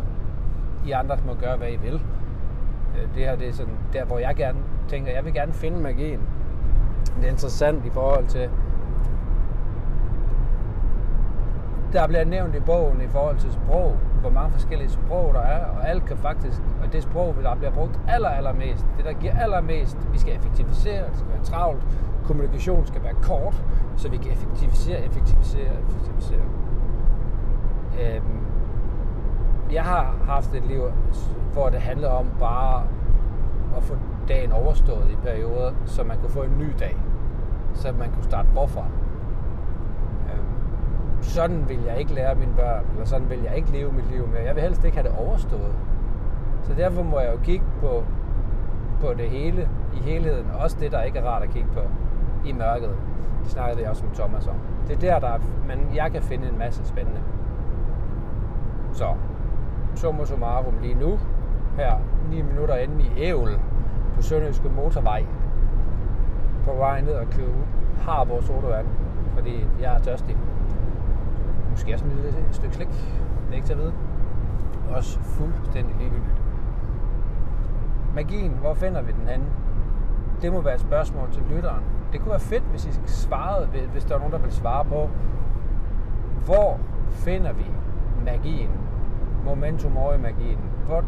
I 0.85 0.91
andre 0.91 1.17
må 1.25 1.33
gøre, 1.33 1.57
hvad 1.57 1.71
I 1.71 1.75
vil. 1.75 2.01
Øh, 2.97 3.15
det 3.15 3.25
her 3.25 3.35
det 3.35 3.47
er 3.47 3.53
sådan, 3.53 3.77
der, 3.93 4.05
hvor 4.05 4.19
jeg 4.19 4.35
gerne 4.35 4.59
tænker, 4.87 5.11
jeg 5.11 5.25
vil 5.25 5.33
gerne 5.33 5.53
finde 5.53 5.77
magien. 5.77 6.21
Det 7.15 7.25
er 7.25 7.29
interessant 7.29 7.85
i 7.85 7.89
forhold 7.89 8.27
til, 8.27 8.49
der 11.93 12.07
bliver 12.07 12.25
nævnt 12.25 12.55
i 12.55 12.59
bogen 12.59 13.01
i 13.01 13.07
forhold 13.07 13.37
til 13.37 13.51
sprog, 13.53 13.97
hvor 14.21 14.29
mange 14.29 14.51
forskellige 14.51 14.89
sprog 14.89 15.33
der 15.33 15.39
er, 15.39 15.65
og 15.65 15.89
alt 15.89 16.05
kan 16.05 16.17
faktisk, 16.17 16.61
og 16.83 16.93
det 16.93 17.03
sprog, 17.03 17.35
der 17.43 17.55
bliver 17.55 17.71
brugt 17.71 17.99
aller, 18.07 18.29
allermest, 18.29 18.85
det 18.97 19.05
der 19.05 19.13
giver 19.13 19.39
allermest, 19.39 19.97
vi 20.11 20.19
skal 20.19 20.35
effektivisere, 20.35 21.07
det 21.09 21.17
skal 21.17 21.29
være 21.29 21.43
travlt, 21.43 21.83
kommunikation 22.27 22.85
skal 22.85 23.03
være 23.03 23.13
kort, 23.21 23.63
så 23.95 24.09
vi 24.09 24.17
kan 24.17 24.31
effektivisere, 24.31 25.05
effektivisere, 25.05 25.71
effektivisere. 25.87 26.41
Øhm, 28.01 28.45
jeg 29.71 29.83
har 29.83 30.15
haft 30.27 30.53
et 30.53 30.65
liv, 30.65 30.81
hvor 31.53 31.69
det 31.69 31.79
handler 31.79 32.09
om 32.09 32.27
bare 32.39 32.83
at 33.77 33.83
få 33.83 33.97
dagen 34.27 34.51
overstået 34.51 35.11
i 35.11 35.15
perioder, 35.15 35.71
så 35.85 36.03
man 36.03 36.17
kunne 36.19 36.29
få 36.29 36.41
en 36.41 36.57
ny 36.57 36.67
dag, 36.79 36.97
så 37.73 37.91
man 37.99 38.11
kunne 38.11 38.23
starte 38.23 38.49
forfra. 38.53 38.85
Øhm, 40.33 41.21
sådan 41.21 41.69
vil 41.69 41.79
jeg 41.87 41.99
ikke 41.99 42.13
lære 42.13 42.35
mine 42.35 42.53
børn, 42.55 42.85
eller 42.91 43.05
sådan 43.05 43.29
vil 43.29 43.39
jeg 43.43 43.55
ikke 43.55 43.71
leve 43.71 43.91
mit 43.91 44.11
liv 44.11 44.27
mere. 44.27 44.43
Jeg 44.45 44.55
vil 44.55 44.63
helst 44.63 44.83
ikke 44.83 44.97
have 44.97 45.09
det 45.09 45.17
overstået. 45.17 45.75
Så 46.63 46.73
derfor 46.73 47.03
må 47.03 47.19
jeg 47.19 47.33
jo 47.33 47.39
kigge 47.43 47.65
på, 47.79 48.03
på 49.01 49.13
det 49.13 49.29
hele, 49.29 49.69
i 49.93 49.97
helheden, 49.97 50.45
også 50.59 50.77
det, 50.79 50.91
der 50.91 51.01
ikke 51.01 51.19
er 51.19 51.23
rart 51.23 51.43
at 51.43 51.49
kigge 51.49 51.69
på 51.73 51.81
i 52.45 52.51
mørket. 52.51 52.89
Det 53.43 53.51
snakkede 53.51 53.81
jeg 53.81 53.89
også 53.89 54.03
med 54.05 54.15
Thomas 54.15 54.47
om. 54.47 54.55
Det 54.87 54.95
er 54.95 54.99
der, 54.99 55.19
der 55.19 55.33
er, 55.33 55.39
man, 55.67 55.79
jeg 55.95 56.11
kan 56.11 56.21
finde 56.21 56.49
en 56.49 56.57
masse 56.57 56.85
spændende. 56.85 57.21
Så, 58.93 59.07
summa 59.95 60.25
summarum 60.25 60.73
lige 60.81 60.95
nu, 60.95 61.19
her 61.77 61.97
9 62.29 62.41
minutter 62.41 62.75
inde 62.75 63.03
i 63.03 63.11
Ævl 63.17 63.59
på 64.15 64.21
Sønderjyske 64.21 64.69
Motorvej, 64.69 65.25
på 66.65 66.73
vej 66.73 67.01
ned 67.01 67.13
og 67.13 67.27
købe 67.29 67.57
Harborg 68.01 68.43
sodavand, 68.43 68.87
fordi 69.33 69.67
jeg 69.81 69.95
er 69.95 69.99
tørstig. 69.99 70.37
Måske 71.69 71.93
også 71.93 72.05
en 72.05 72.11
lille 72.11 72.33
stykke 72.51 72.75
slik, 72.75 72.87
det 72.87 73.51
er 73.51 73.55
ikke 73.55 73.67
til 73.67 73.73
at 73.73 73.79
vide. 73.79 73.93
Også 74.89 75.19
fuldstændig 75.19 75.95
ligegyldigt. 75.95 76.41
Magien, 78.15 78.51
hvor 78.51 78.73
finder 78.73 79.01
vi 79.01 79.11
den 79.11 79.27
henne? 79.27 79.45
Det 80.41 80.53
må 80.53 80.61
være 80.61 80.73
et 80.73 80.79
spørgsmål 80.79 81.31
til 81.31 81.43
lytteren 81.49 81.83
det 82.15 82.21
kunne 82.23 82.31
være 82.31 82.39
fedt, 82.39 82.63
hvis 82.63 82.85
I 82.85 82.91
svarede, 83.05 83.67
hvis 83.91 84.05
der 84.05 84.15
er 84.15 84.19
nogen, 84.19 84.33
der 84.33 84.39
vil 84.39 84.51
svare 84.51 84.85
på, 84.85 85.09
hvor 86.45 86.79
finder 87.09 87.53
vi 87.53 87.65
magien? 88.25 88.69
Momentum 89.45 89.91
mori 89.91 90.17
magien. 90.17 90.59
Hvor 90.85 91.03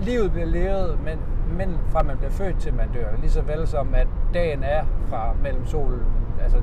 livet 0.00 0.32
bliver 0.32 0.46
levet, 0.46 0.98
men, 1.04 1.18
men 1.58 1.78
fra 1.86 2.02
man 2.02 2.16
bliver 2.16 2.30
født 2.30 2.58
til 2.58 2.74
man 2.74 2.88
dør. 2.94 3.16
Lige 3.20 3.30
så 3.30 3.42
vel 3.42 3.66
som 3.66 3.94
at 3.94 4.08
dagen 4.34 4.62
er 4.62 4.84
fra 5.06 5.32
mellem 5.42 5.66
solen, 5.66 6.02
altså 6.42 6.58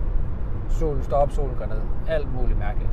solen 0.69 1.03
står 1.03 1.17
op, 1.17 1.31
solen 1.31 1.55
går 1.55 1.65
ned. 1.65 1.81
Alt 2.07 2.33
muligt 2.35 2.59
mærkeligt. 2.59 2.91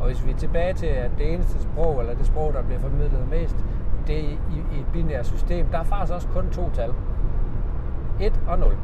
Og 0.00 0.06
hvis 0.06 0.26
vi 0.26 0.30
er 0.30 0.36
tilbage 0.36 0.74
til, 0.74 0.86
at 0.86 1.10
det 1.18 1.34
eneste 1.34 1.62
sprog, 1.62 2.00
eller 2.00 2.14
det 2.14 2.26
sprog, 2.26 2.52
der 2.52 2.62
bliver 2.62 2.80
formidlet 2.80 3.28
mest, 3.30 3.56
det 4.06 4.18
i, 4.18 4.38
i 4.72 4.80
et 4.80 4.86
binært 4.92 5.26
system, 5.26 5.66
der 5.66 5.78
er 5.78 5.84
faktisk 5.84 6.12
også 6.12 6.28
kun 6.28 6.50
to 6.50 6.70
tal. 6.70 6.92
1 8.20 8.40
og 8.48 8.58
0. 8.58 8.76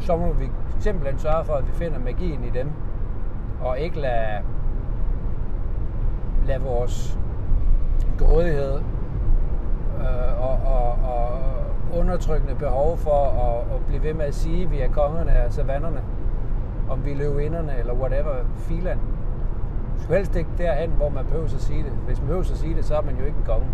Så 0.00 0.16
må 0.16 0.32
vi 0.32 0.50
simpelthen 0.78 1.18
sørge 1.18 1.44
for, 1.44 1.54
at 1.54 1.66
vi 1.66 1.72
finder 1.72 1.98
magien 1.98 2.44
i 2.44 2.50
dem, 2.50 2.70
og 3.60 3.78
ikke 3.78 4.00
lade, 4.00 4.42
lade 6.46 6.60
vores 6.60 7.18
grådighed 8.18 8.80
øh, 10.00 10.42
og, 10.42 10.58
og, 10.64 10.92
og 10.92 11.40
undertrykkende 11.98 12.54
behov 12.54 12.96
for 12.96 13.24
at, 13.24 13.76
at 13.76 13.86
blive 13.86 14.02
ved 14.02 14.14
med 14.14 14.24
at 14.24 14.34
sige, 14.34 14.64
at 14.64 14.70
vi 14.70 14.80
er 14.80 14.88
kongerne 14.88 15.30
af 15.30 15.52
savannerne, 15.52 16.02
om 16.90 17.04
vi 17.04 17.12
er 17.12 17.16
løvinderne 17.16 17.78
eller 17.78 17.94
whatever, 17.94 18.34
filan. 18.56 18.98
Du 19.96 20.02
skal 20.02 20.16
helst 20.16 20.36
ikke 20.36 20.50
derhen, 20.58 20.90
hvor 20.90 21.08
man 21.08 21.24
behøver 21.24 21.44
at 21.44 21.50
sige 21.50 21.82
det. 21.82 21.92
Hvis 22.06 22.18
man 22.18 22.26
behøver 22.26 22.40
at 22.40 22.58
sige 22.58 22.74
det, 22.74 22.84
så 22.84 22.96
er 22.96 23.02
man 23.02 23.16
jo 23.16 23.24
ikke 23.24 23.38
en 23.38 23.44
konge. 23.44 23.66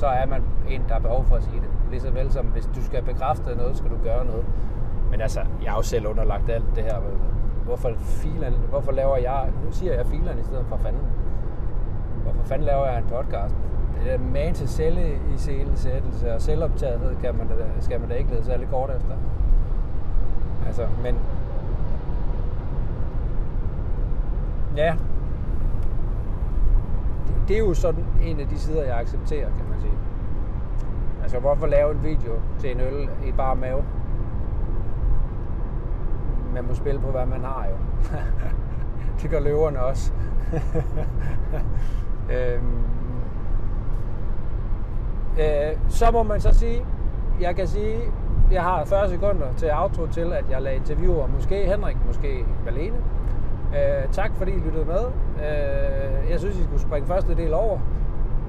Så 0.00 0.06
er 0.06 0.26
man 0.26 0.42
en, 0.68 0.82
der 0.88 0.92
har 0.92 1.00
behov 1.00 1.24
for 1.24 1.36
at 1.36 1.42
sige 1.42 1.60
det. 1.60 1.68
Lige 1.90 2.14
vel 2.14 2.32
som 2.32 2.46
hvis 2.46 2.66
du 2.66 2.82
skal 2.82 3.02
bekræfte 3.02 3.56
noget, 3.56 3.76
skal 3.76 3.90
du 3.90 3.96
gøre 4.04 4.24
noget. 4.24 4.44
Men 5.10 5.20
altså, 5.20 5.40
jeg 5.62 5.70
har 5.70 5.78
jo 5.78 5.82
selv 5.82 6.06
underlagt 6.06 6.50
alt 6.50 6.64
det 6.76 6.84
her. 6.84 6.96
Hvorfor, 7.64 7.90
filen, 7.96 8.54
hvorfor 8.68 8.92
laver 8.92 9.16
jeg, 9.16 9.48
nu 9.64 9.72
siger 9.72 9.94
jeg 9.94 10.06
filen 10.06 10.38
i 10.38 10.42
stedet 10.42 10.66
for 10.66 10.76
fanden. 10.76 11.02
Hvorfor 12.22 12.42
fanden 12.44 12.66
laver 12.66 12.86
jeg 12.86 12.98
en 12.98 13.04
podcast? 13.04 13.54
Det 14.04 14.12
er 14.14 14.18
man 14.18 14.54
til 14.54 14.68
celle 14.68 15.14
i 15.34 15.36
selvsættelse 15.36 16.34
og 16.34 16.40
selvoptagethed 16.42 17.16
kan 17.16 17.36
man 17.38 17.48
da, 17.48 17.54
skal 17.80 18.00
man 18.00 18.08
da 18.08 18.14
ikke 18.14 18.30
lede 18.30 18.44
særlig 18.44 18.68
kort 18.68 18.90
efter. 18.90 19.14
Altså, 20.66 20.86
men... 21.02 21.18
Ja. 24.76 24.94
Det, 27.50 27.56
er 27.56 27.60
jo 27.60 27.74
sådan 27.74 28.04
en 28.22 28.40
af 28.40 28.48
de 28.48 28.58
sider, 28.58 28.82
jeg 28.82 28.98
accepterer, 28.98 29.48
kan 29.56 29.66
man 29.70 29.80
sige. 29.80 29.92
Altså, 31.22 31.38
hvorfor 31.38 31.66
lave 31.66 31.90
en 31.90 32.02
video 32.02 32.32
til 32.58 32.70
en 32.70 32.80
øl 32.80 33.08
i 33.26 33.32
bare 33.32 33.56
mave? 33.56 33.84
Man 36.54 36.64
må 36.64 36.74
spille 36.74 37.00
på, 37.00 37.10
hvad 37.10 37.26
man 37.26 37.44
har 37.44 37.66
jo. 37.70 37.76
det 39.22 39.30
gør 39.30 39.40
løverne 39.40 39.82
også. 39.82 40.12
øhm, 42.34 42.84
øh, 45.40 45.78
så 45.88 46.10
må 46.12 46.22
man 46.22 46.40
så 46.40 46.54
sige, 46.54 46.84
jeg 47.40 47.56
kan 47.56 47.66
sige, 47.66 47.98
jeg 48.52 48.62
har 48.62 48.84
40 48.84 49.08
sekunder 49.08 49.52
til 49.52 49.70
outro 49.72 50.06
til, 50.06 50.32
at 50.32 50.44
jeg 50.50 50.62
lader 50.62 50.76
interviewer 50.76 51.26
måske 51.26 51.66
Henrik, 51.66 51.96
måske 52.06 52.44
Malene. 52.64 52.96
Øh, 53.74 54.08
tak 54.12 54.30
fordi 54.34 54.52
I 54.52 54.58
lyttede 54.58 54.84
med. 54.84 55.04
Øh, 55.36 56.30
jeg 56.30 56.40
synes, 56.40 56.58
I 56.58 56.62
skulle 56.62 56.80
springe 56.80 57.06
første 57.06 57.36
del 57.36 57.54
over, 57.54 57.78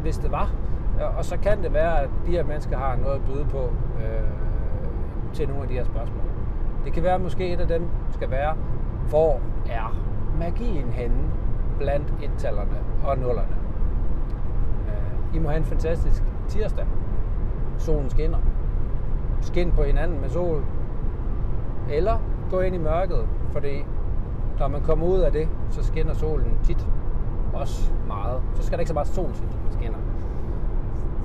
hvis 0.02 0.18
det 0.18 0.32
var. 0.32 0.52
Øh, 1.02 1.18
og 1.18 1.26
så 1.26 1.38
kan 1.38 1.64
det 1.64 1.74
være, 1.74 2.02
at 2.02 2.10
de 2.26 2.32
her 2.32 2.44
mennesker 2.44 2.78
har 2.78 2.96
noget 2.96 3.16
at 3.16 3.22
byde 3.26 3.46
på 3.46 3.70
øh, 3.98 4.30
til 5.34 5.48
nogle 5.48 5.64
af 5.64 5.68
de 5.68 5.74
her 5.74 5.84
spørgsmål. 5.84 6.24
Det 6.86 6.94
kan 6.94 7.04
være, 7.04 7.16
at 7.16 7.22
måske 7.22 7.54
et 7.54 7.60
af 7.60 7.68
dem 7.68 7.88
skal 8.10 8.32
være, 8.32 8.56
hvor 9.10 9.40
er 9.70 9.96
magien 10.40 10.90
henne 10.90 11.24
blandt 11.78 12.14
ettallerne 12.24 12.78
og 13.04 13.18
nullerne? 13.18 13.56
Øh, 14.88 15.36
I 15.36 15.40
må 15.40 15.50
have 15.50 15.58
en 15.58 15.66
fantastisk 15.66 16.24
tirsdag. 16.48 16.86
Solen 17.78 18.10
skinner. 18.10 18.38
Skin 19.42 19.72
på 19.72 19.84
hinanden 19.84 20.22
med 20.22 20.30
sol. 20.30 20.64
Eller 21.90 22.18
gå 22.50 22.60
ind 22.60 22.76
i 22.76 22.78
mørket, 22.78 23.28
fordi 23.52 23.86
når 24.60 24.68
man 24.68 24.82
kommer 24.82 25.08
ud 25.08 25.20
af 25.20 25.32
det, 25.32 25.48
så 25.70 25.84
skinner 25.84 26.14
solen 26.14 26.60
tit 26.64 26.88
også 27.54 27.92
meget. 28.08 28.42
Så 28.56 28.64
skal 28.64 28.78
der 28.78 28.80
ikke 28.80 28.88
så 28.88 28.94
meget 28.94 29.08
sol 29.08 29.32
til, 29.34 29.44
at 29.44 29.74
skinner. 29.74 29.98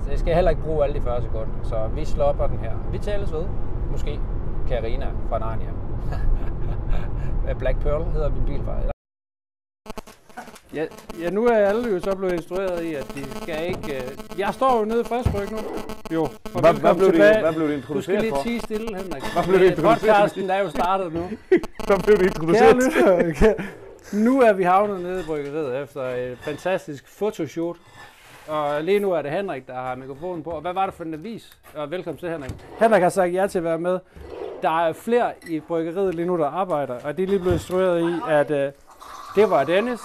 Så 0.02 0.11
jeg 0.11 0.18
skal 0.18 0.35
heller 0.35 0.50
ikke 0.50 0.62
bruge 0.62 0.85
alle 0.85 0.95
de 0.95 1.00
40 1.00 1.23
sekunder. 1.23 1.52
Så 1.62 1.88
vi 1.95 2.04
slopper 2.04 2.47
den 2.47 2.59
her. 2.59 2.73
Vi 2.92 2.99
tales 2.99 3.33
ved. 3.33 3.45
Måske 3.90 4.21
Karina 4.68 5.06
fra 5.28 5.38
Narnia. 5.38 5.68
Black 7.59 7.78
Pearl 7.80 8.04
hedder 8.04 8.30
min 8.30 8.45
bil 8.45 8.62
faktisk. 8.64 8.95
Ja, 10.76 10.85
ja, 11.21 11.30
nu 11.30 11.47
er 11.47 11.56
alle 11.56 11.88
jo 11.90 12.00
så 12.00 12.16
blevet 12.16 12.33
instrueret 12.33 12.85
i, 12.85 12.95
at 12.95 13.06
de 13.14 13.40
skal 13.42 13.66
ikke... 13.68 14.02
Uh... 14.33 14.40
Jeg 14.40 14.54
står 14.54 14.78
jo 14.78 14.85
nede 14.85 15.00
i 15.00 15.04
friskryk 15.04 15.50
nu. 15.50 15.59
Jo. 16.12 16.28
Hvad, 16.61 16.75
hvad, 16.75 16.95
blev 16.95 17.12
det, 17.12 17.40
hvad 17.40 17.52
blev 17.54 17.68
det 17.68 17.75
introduceret 17.75 17.97
Du 17.97 18.02
skal 18.02 18.21
lige 18.21 18.30
for? 18.30 18.42
tige 18.42 18.61
stille, 18.61 18.97
Henrik. 18.97 19.23
Hvad 19.33 19.42
blev 19.49 19.61
det 19.61 19.71
introduceret 19.71 20.00
Podcasten 20.00 20.50
er 20.50 20.59
jo 20.59 20.71
startet 20.71 21.12
nu. 21.12 21.21
Hvad 21.87 21.99
blev 22.04 22.18
det 22.18 22.26
introduceret 22.26 22.76
lytter, 22.76 23.33
kære- 23.33 23.62
nu 24.12 24.40
er 24.40 24.52
vi 24.52 24.62
havnet 24.62 25.00
nede 25.00 25.21
i 25.21 25.25
bryggeriet 25.25 25.83
efter 25.83 26.02
et 26.02 26.38
fantastisk 26.40 27.09
fotoshoot. 27.09 27.76
Og 28.49 28.85
lige 28.85 28.99
nu 28.99 29.12
er 29.12 29.23
det 29.23 29.30
Henrik, 29.30 29.66
der 29.66 29.75
har 29.75 29.95
mikrofonen 29.95 30.42
på. 30.42 30.50
Og 30.50 30.61
hvad 30.61 30.73
var 30.73 30.87
det 30.87 30.95
for 30.95 31.04
en 31.04 31.14
avis? 31.14 31.59
Og 31.75 31.90
velkommen 31.90 32.18
til, 32.18 32.28
Henrik. 32.30 32.50
Henrik 32.78 33.02
har 33.02 33.09
sagt 33.09 33.35
ja 33.35 33.47
til 33.47 33.59
at 33.59 33.64
være 33.64 33.78
med. 33.78 33.99
Der 34.62 34.87
er 34.87 34.92
flere 34.92 35.33
i 35.49 35.61
bryggeriet 35.61 36.14
lige 36.14 36.26
nu, 36.26 36.37
der 36.37 36.47
arbejder. 36.47 36.95
Og 37.04 37.16
de 37.16 37.23
er 37.23 37.26
lige 37.26 37.38
blevet 37.38 37.54
instrueret 37.54 38.11
i, 38.11 38.14
at 38.28 38.50
uh, 38.50 38.56
det 39.37 39.50
var 39.50 39.64
Dennis. 39.64 40.00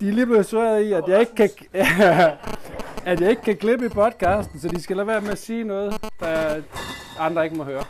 De 0.00 0.08
er 0.08 0.12
lige 0.12 0.26
blevet 0.26 0.40
instrueret 0.40 0.82
i, 0.82 0.92
at 0.92 1.04
jeg 1.08 1.20
ikke 1.20 1.34
kan... 1.34 1.50
at 3.10 3.20
jeg 3.20 3.30
ikke 3.30 3.42
kan 3.42 3.56
klippe 3.56 3.86
i 3.86 3.88
podcasten, 3.88 4.60
så 4.60 4.68
de 4.68 4.82
skal 4.82 4.96
lade 4.96 5.06
være 5.06 5.20
med 5.20 5.30
at 5.30 5.38
sige 5.38 5.64
noget, 5.64 5.94
der 6.20 6.62
andre 7.18 7.44
ikke 7.44 7.56
må 7.56 7.64
høre. 7.64 7.84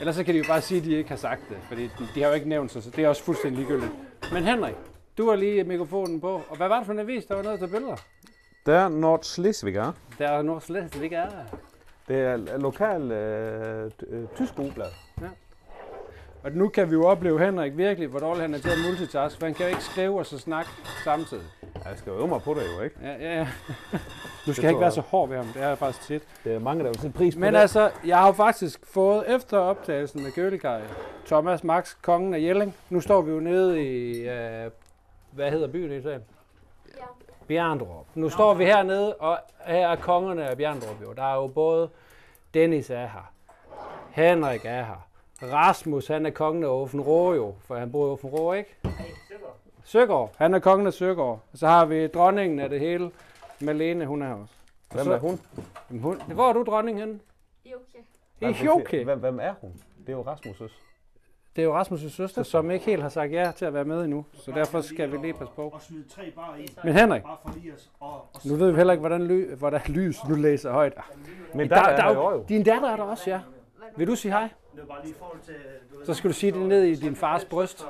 Ellers 0.00 0.16
så 0.16 0.24
kan 0.24 0.34
de 0.34 0.38
jo 0.38 0.44
bare 0.48 0.60
sige, 0.60 0.78
at 0.78 0.84
de 0.84 0.94
ikke 0.94 1.10
har 1.10 1.16
sagt 1.16 1.42
det, 1.48 1.56
fordi 1.68 1.82
de, 1.82 2.08
de 2.14 2.22
har 2.22 2.28
jo 2.28 2.34
ikke 2.34 2.48
nævnt 2.48 2.72
sig, 2.72 2.82
så 2.82 2.90
det 2.90 3.04
er 3.04 3.08
også 3.08 3.22
fuldstændig 3.22 3.58
ligegyldigt. 3.58 3.92
Men 4.32 4.44
Henrik, 4.44 4.74
du 5.18 5.28
har 5.28 5.36
lige 5.36 5.64
mikrofonen 5.64 6.20
på, 6.20 6.42
og 6.48 6.56
hvad 6.56 6.68
var 6.68 6.76
det 6.76 6.86
for 6.86 6.92
en 6.92 6.98
avis, 6.98 7.24
der 7.24 7.34
var 7.34 7.42
noget 7.42 7.58
til 7.58 7.68
billeder? 7.68 7.96
Der 8.66 8.88
Nordschleswiger. 8.88 9.92
Der 10.18 10.28
er 10.28 10.42
noget 10.42 10.62
slet 10.62 11.02
ikke 11.02 11.16
er. 11.16 11.30
Det 12.08 12.16
er 12.16 12.58
lokal 12.58 13.12
øh, 13.12 13.90
øh, 14.08 14.24
tysk 14.36 14.58
ugeblad. 14.58 14.86
Og 16.44 16.52
nu 16.52 16.68
kan 16.68 16.90
vi 16.90 16.94
jo 16.94 17.06
opleve 17.06 17.44
Henrik 17.44 17.76
virkelig, 17.76 18.08
hvor 18.08 18.18
dårlig 18.18 18.42
han 18.42 18.54
er 18.54 18.58
til 18.58 18.68
at 18.68 18.78
multitask, 18.86 19.38
for 19.38 19.46
han 19.46 19.54
kan 19.54 19.66
jo 19.66 19.70
ikke 19.70 19.84
skrive 19.84 20.18
og 20.18 20.26
så 20.26 20.38
snakke 20.38 20.70
samtidig. 21.04 21.44
Jeg 21.74 21.92
skal 21.98 22.12
øve 22.12 22.28
mig 22.28 22.42
på 22.42 22.54
det 22.54 22.62
jo, 22.76 22.82
ikke? 22.82 22.96
Ja, 23.02 23.12
ja, 23.12 23.38
ja. 23.38 23.48
Du 24.46 24.52
skal 24.54 24.68
ikke 24.68 24.80
være 24.80 24.90
så 24.90 25.00
hård 25.00 25.28
ved 25.28 25.36
ham, 25.36 25.46
det 25.46 25.62
er 25.62 25.68
jeg 25.68 25.78
faktisk 25.78 26.06
tit. 26.06 26.22
Det 26.44 26.54
er 26.54 26.58
mange, 26.58 26.84
der 26.84 26.90
vil 26.90 27.00
sætte 27.00 27.16
pris 27.18 27.34
på 27.34 27.40
Men 27.40 27.54
det. 27.54 27.60
altså, 27.60 27.90
jeg 28.06 28.18
har 28.18 28.26
jo 28.26 28.32
faktisk 28.32 28.80
fået 28.86 29.34
efter 29.34 29.58
optagelsen 29.58 30.22
med 30.22 30.32
Kølikaj, 30.32 30.82
Thomas 31.26 31.64
Max, 31.64 31.96
kongen 32.02 32.34
af 32.34 32.40
Jelling. 32.40 32.74
Nu 32.90 33.00
står 33.00 33.20
vi 33.22 33.30
jo 33.32 33.40
nede 33.40 33.82
i, 33.84 34.12
øh, 34.28 34.70
hvad 35.30 35.50
hedder 35.50 35.68
byen 35.68 35.92
i 35.98 36.02
sagen? 36.02 36.22
Bjerndrup. 37.48 38.06
Nu 38.14 38.28
står 38.30 38.54
vi 38.54 38.64
hernede, 38.64 39.14
og 39.14 39.38
her 39.66 39.88
er 39.88 39.96
kongerne 39.96 40.44
af 40.48 40.56
Bjerndrup 40.56 41.02
jo. 41.02 41.12
Der 41.12 41.24
er 41.24 41.34
jo 41.34 41.46
både 41.46 41.88
Dennis 42.54 42.90
er 42.90 42.96
her, 43.06 43.32
Henrik 44.10 44.60
er 44.64 44.84
her, 44.84 45.06
Rasmus 45.42 46.06
han 46.06 46.26
er 46.26 46.30
kongen 46.30 46.64
af 46.64 46.68
Offenrå 46.68 47.34
jo, 47.34 47.54
for 47.66 47.74
han 47.76 47.92
bor 47.92 48.06
i 48.08 48.10
Offenrå, 48.10 48.52
ikke? 48.52 48.76
Søgaard. 49.84 50.32
Han 50.36 50.54
er 50.54 50.58
kongen 50.58 50.86
af 50.86 50.92
Søgaard. 50.92 51.40
Og 51.52 51.58
så 51.58 51.66
har 51.66 51.84
vi 51.84 52.06
dronningen 52.06 52.60
af 52.60 52.68
det 52.68 52.80
hele, 52.80 53.10
Malene, 53.60 54.06
hun 54.06 54.22
er 54.22 54.26
her 54.26 54.34
også. 54.34 54.54
Og 54.90 54.94
Hvem 54.94 55.04
så- 55.04 55.12
er 55.12 55.18
hun? 55.18 55.40
Jamen, 55.90 56.02
hun, 56.02 56.20
hvor 56.34 56.48
er 56.48 56.52
du 56.52 56.62
dronning 56.62 56.98
henne? 56.98 57.18
Okay. 58.40 58.50
I 58.50 58.52
Hjoke. 58.62 59.04
Hvem, 59.04 59.18
hvem 59.18 59.38
er 59.42 59.54
hun? 59.60 59.72
Det 60.06 60.08
er 60.08 60.12
jo 60.12 60.22
Rasmus' 60.22 60.70
Det 61.56 61.62
er 61.62 61.66
jo 61.66 61.80
Rasmus' 61.80 62.08
søster, 62.08 62.42
som 62.42 62.70
ikke 62.70 62.84
helt 62.86 63.02
har 63.02 63.08
sagt 63.08 63.32
ja 63.32 63.52
til 63.56 63.64
at 63.64 63.74
være 63.74 63.84
med 63.84 64.04
endnu. 64.04 64.24
Så 64.32 64.50
derfor 64.50 64.80
skal 64.80 65.12
vi 65.12 65.16
lige 65.16 65.32
passe 65.32 65.54
på. 65.56 65.62
Og 65.68 65.82
smide 65.82 66.08
tre 66.08 66.30
bare 66.36 66.60
i. 66.62 66.66
Men 66.84 66.92
Henrik, 66.94 67.22
Bare 67.22 67.36
for 67.42 67.50
lige 67.58 67.72
at... 67.72 67.88
Og, 68.00 68.10
og 68.34 68.40
nu 68.44 68.54
ved 68.54 68.70
vi 68.70 68.76
heller 68.76 68.92
ikke, 68.92 69.00
hvordan, 69.00 69.22
ly, 69.26 69.54
hvordan 69.54 69.80
lys 69.88 70.18
nu 70.28 70.34
læser 70.34 70.72
højt. 70.72 70.92
Men 71.54 71.68
Der, 71.68 71.74
der, 71.74 71.82
der, 71.82 71.90
er 72.04 72.08
er 72.08 72.14
jo, 72.14 72.30
jo. 72.30 72.44
din 72.48 72.62
datter 72.62 72.88
er 72.88 72.96
der 72.96 73.02
også, 73.04 73.30
ja. 73.30 73.40
Vil 73.96 74.06
du 74.06 74.14
sige 74.16 74.32
hej? 74.32 74.48
Det 74.74 74.82
er 74.82 74.86
bare 74.86 75.02
lige 75.02 75.14
i 75.14 75.18
forhold 75.18 75.40
til... 75.40 75.54
Du 75.92 75.98
ved, 75.98 76.06
Så 76.06 76.14
skal 76.14 76.30
du 76.30 76.34
sige 76.34 76.52
det 76.52 76.60
ned 76.60 76.82
i 76.82 76.94
din 76.94 77.16
fars 77.16 77.44
bryst, 77.44 77.86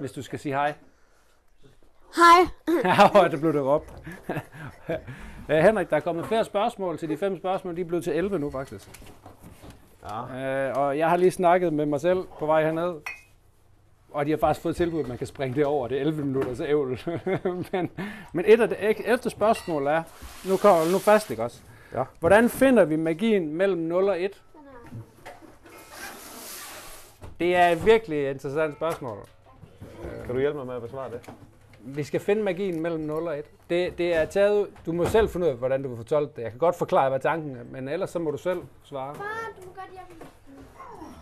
hvis 0.00 0.12
du 0.12 0.22
skal 0.22 0.38
sige 0.38 0.54
hej. 0.54 0.74
Hej. 2.16 2.48
Ja, 3.24 3.28
det 3.28 3.40
blev 3.40 3.52
det 3.52 3.64
råbt. 3.64 3.94
Ja, 5.48 5.62
Henrik, 5.66 5.90
der 5.90 5.96
er 5.96 6.00
kommet 6.00 6.26
flere 6.26 6.44
spørgsmål 6.44 6.98
til 6.98 7.08
de 7.08 7.16
fem 7.16 7.36
spørgsmål. 7.36 7.76
De 7.76 7.80
er 7.80 7.84
blevet 7.84 8.04
til 8.04 8.12
11 8.12 8.38
nu, 8.38 8.50
faktisk. 8.50 8.88
Ja. 10.10 10.68
Øh, 10.68 10.76
og 10.78 10.98
jeg 10.98 11.10
har 11.10 11.16
lige 11.16 11.30
snakket 11.30 11.72
med 11.72 11.86
mig 11.86 12.00
selv 12.00 12.18
på 12.38 12.46
vej 12.46 12.64
herned. 12.64 12.94
Og 14.10 14.26
de 14.26 14.30
har 14.30 14.38
faktisk 14.38 14.62
fået 14.62 14.76
tilbud, 14.76 15.00
at 15.00 15.08
man 15.08 15.18
kan 15.18 15.26
springe 15.26 15.56
det 15.56 15.66
over. 15.66 15.88
Det 15.88 15.96
er 15.96 16.00
11 16.00 16.24
minutters 16.24 16.60
ævl. 16.60 17.00
men, 17.72 17.90
men 18.32 18.44
et 18.48 18.60
af 18.60 18.68
det 18.68 18.78
efter 19.04 19.30
spørgsmål 19.30 19.86
er, 19.86 20.02
nu 20.48 20.56
kommer 20.56 20.92
nu 20.92 20.98
fast, 20.98 21.30
ikke 21.30 21.42
også? 21.42 21.60
Ja. 21.94 22.04
Hvordan 22.20 22.48
finder 22.48 22.84
vi 22.84 22.96
magien 22.96 23.54
mellem 23.54 23.80
0 23.80 24.08
og 24.08 24.20
1? 24.22 24.42
Det 27.40 27.56
er 27.56 27.68
et 27.68 27.86
virkelig 27.86 28.30
interessant 28.30 28.76
spørgsmål. 28.76 29.18
Kan 30.26 30.34
du 30.34 30.40
hjælpe 30.40 30.56
mig 30.56 30.66
med 30.66 30.74
at 30.74 30.82
besvare 30.82 31.10
det? 31.10 31.30
Vi 31.80 32.04
skal 32.04 32.20
finde 32.20 32.42
magien 32.42 32.80
mellem 32.80 33.00
0 33.00 33.26
og 33.28 33.38
1. 33.38 33.44
Det, 33.70 33.98
det 33.98 34.14
er 34.14 34.24
taget 34.24 34.62
ud. 34.62 34.66
Du 34.86 34.92
må 34.92 35.04
selv 35.04 35.28
finde 35.28 35.46
ud 35.46 35.50
af, 35.50 35.56
hvordan 35.56 35.82
du 35.82 35.88
vil 35.88 35.96
fortolke 35.96 36.32
det. 36.36 36.42
Jeg 36.42 36.50
kan 36.50 36.58
godt 36.58 36.76
forklare, 36.76 37.08
hvad 37.08 37.20
tanken 37.20 37.56
er, 37.56 37.64
men 37.70 37.88
ellers 37.88 38.10
så 38.10 38.18
må 38.18 38.30
du 38.30 38.38
selv 38.38 38.62
svare. 38.84 39.14
Far, 39.14 39.50
du 39.60 39.66
må 39.66 39.72
godt 39.74 39.90
hjælpe 39.92 40.26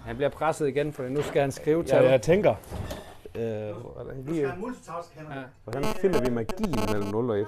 Han 0.07 0.17
bliver 0.17 0.29
presset 0.29 0.69
igen, 0.69 0.93
for 0.93 1.03
nu 1.03 1.23
skal 1.23 1.41
han 1.41 1.53
skrive 1.53 1.85
tal. 1.85 2.05
Ja, 2.05 2.11
jeg 2.11 2.23
tænker. 2.23 2.55
Øh, 3.35 3.43
hvordan. 3.95 4.35
Ja. 4.35 4.53
hvordan 5.65 5.85
finder 5.85 6.21
vi 6.21 6.31
magien 6.31 6.75
mellem 6.93 7.11
0 7.11 7.31
og 7.31 7.39
1? 7.39 7.47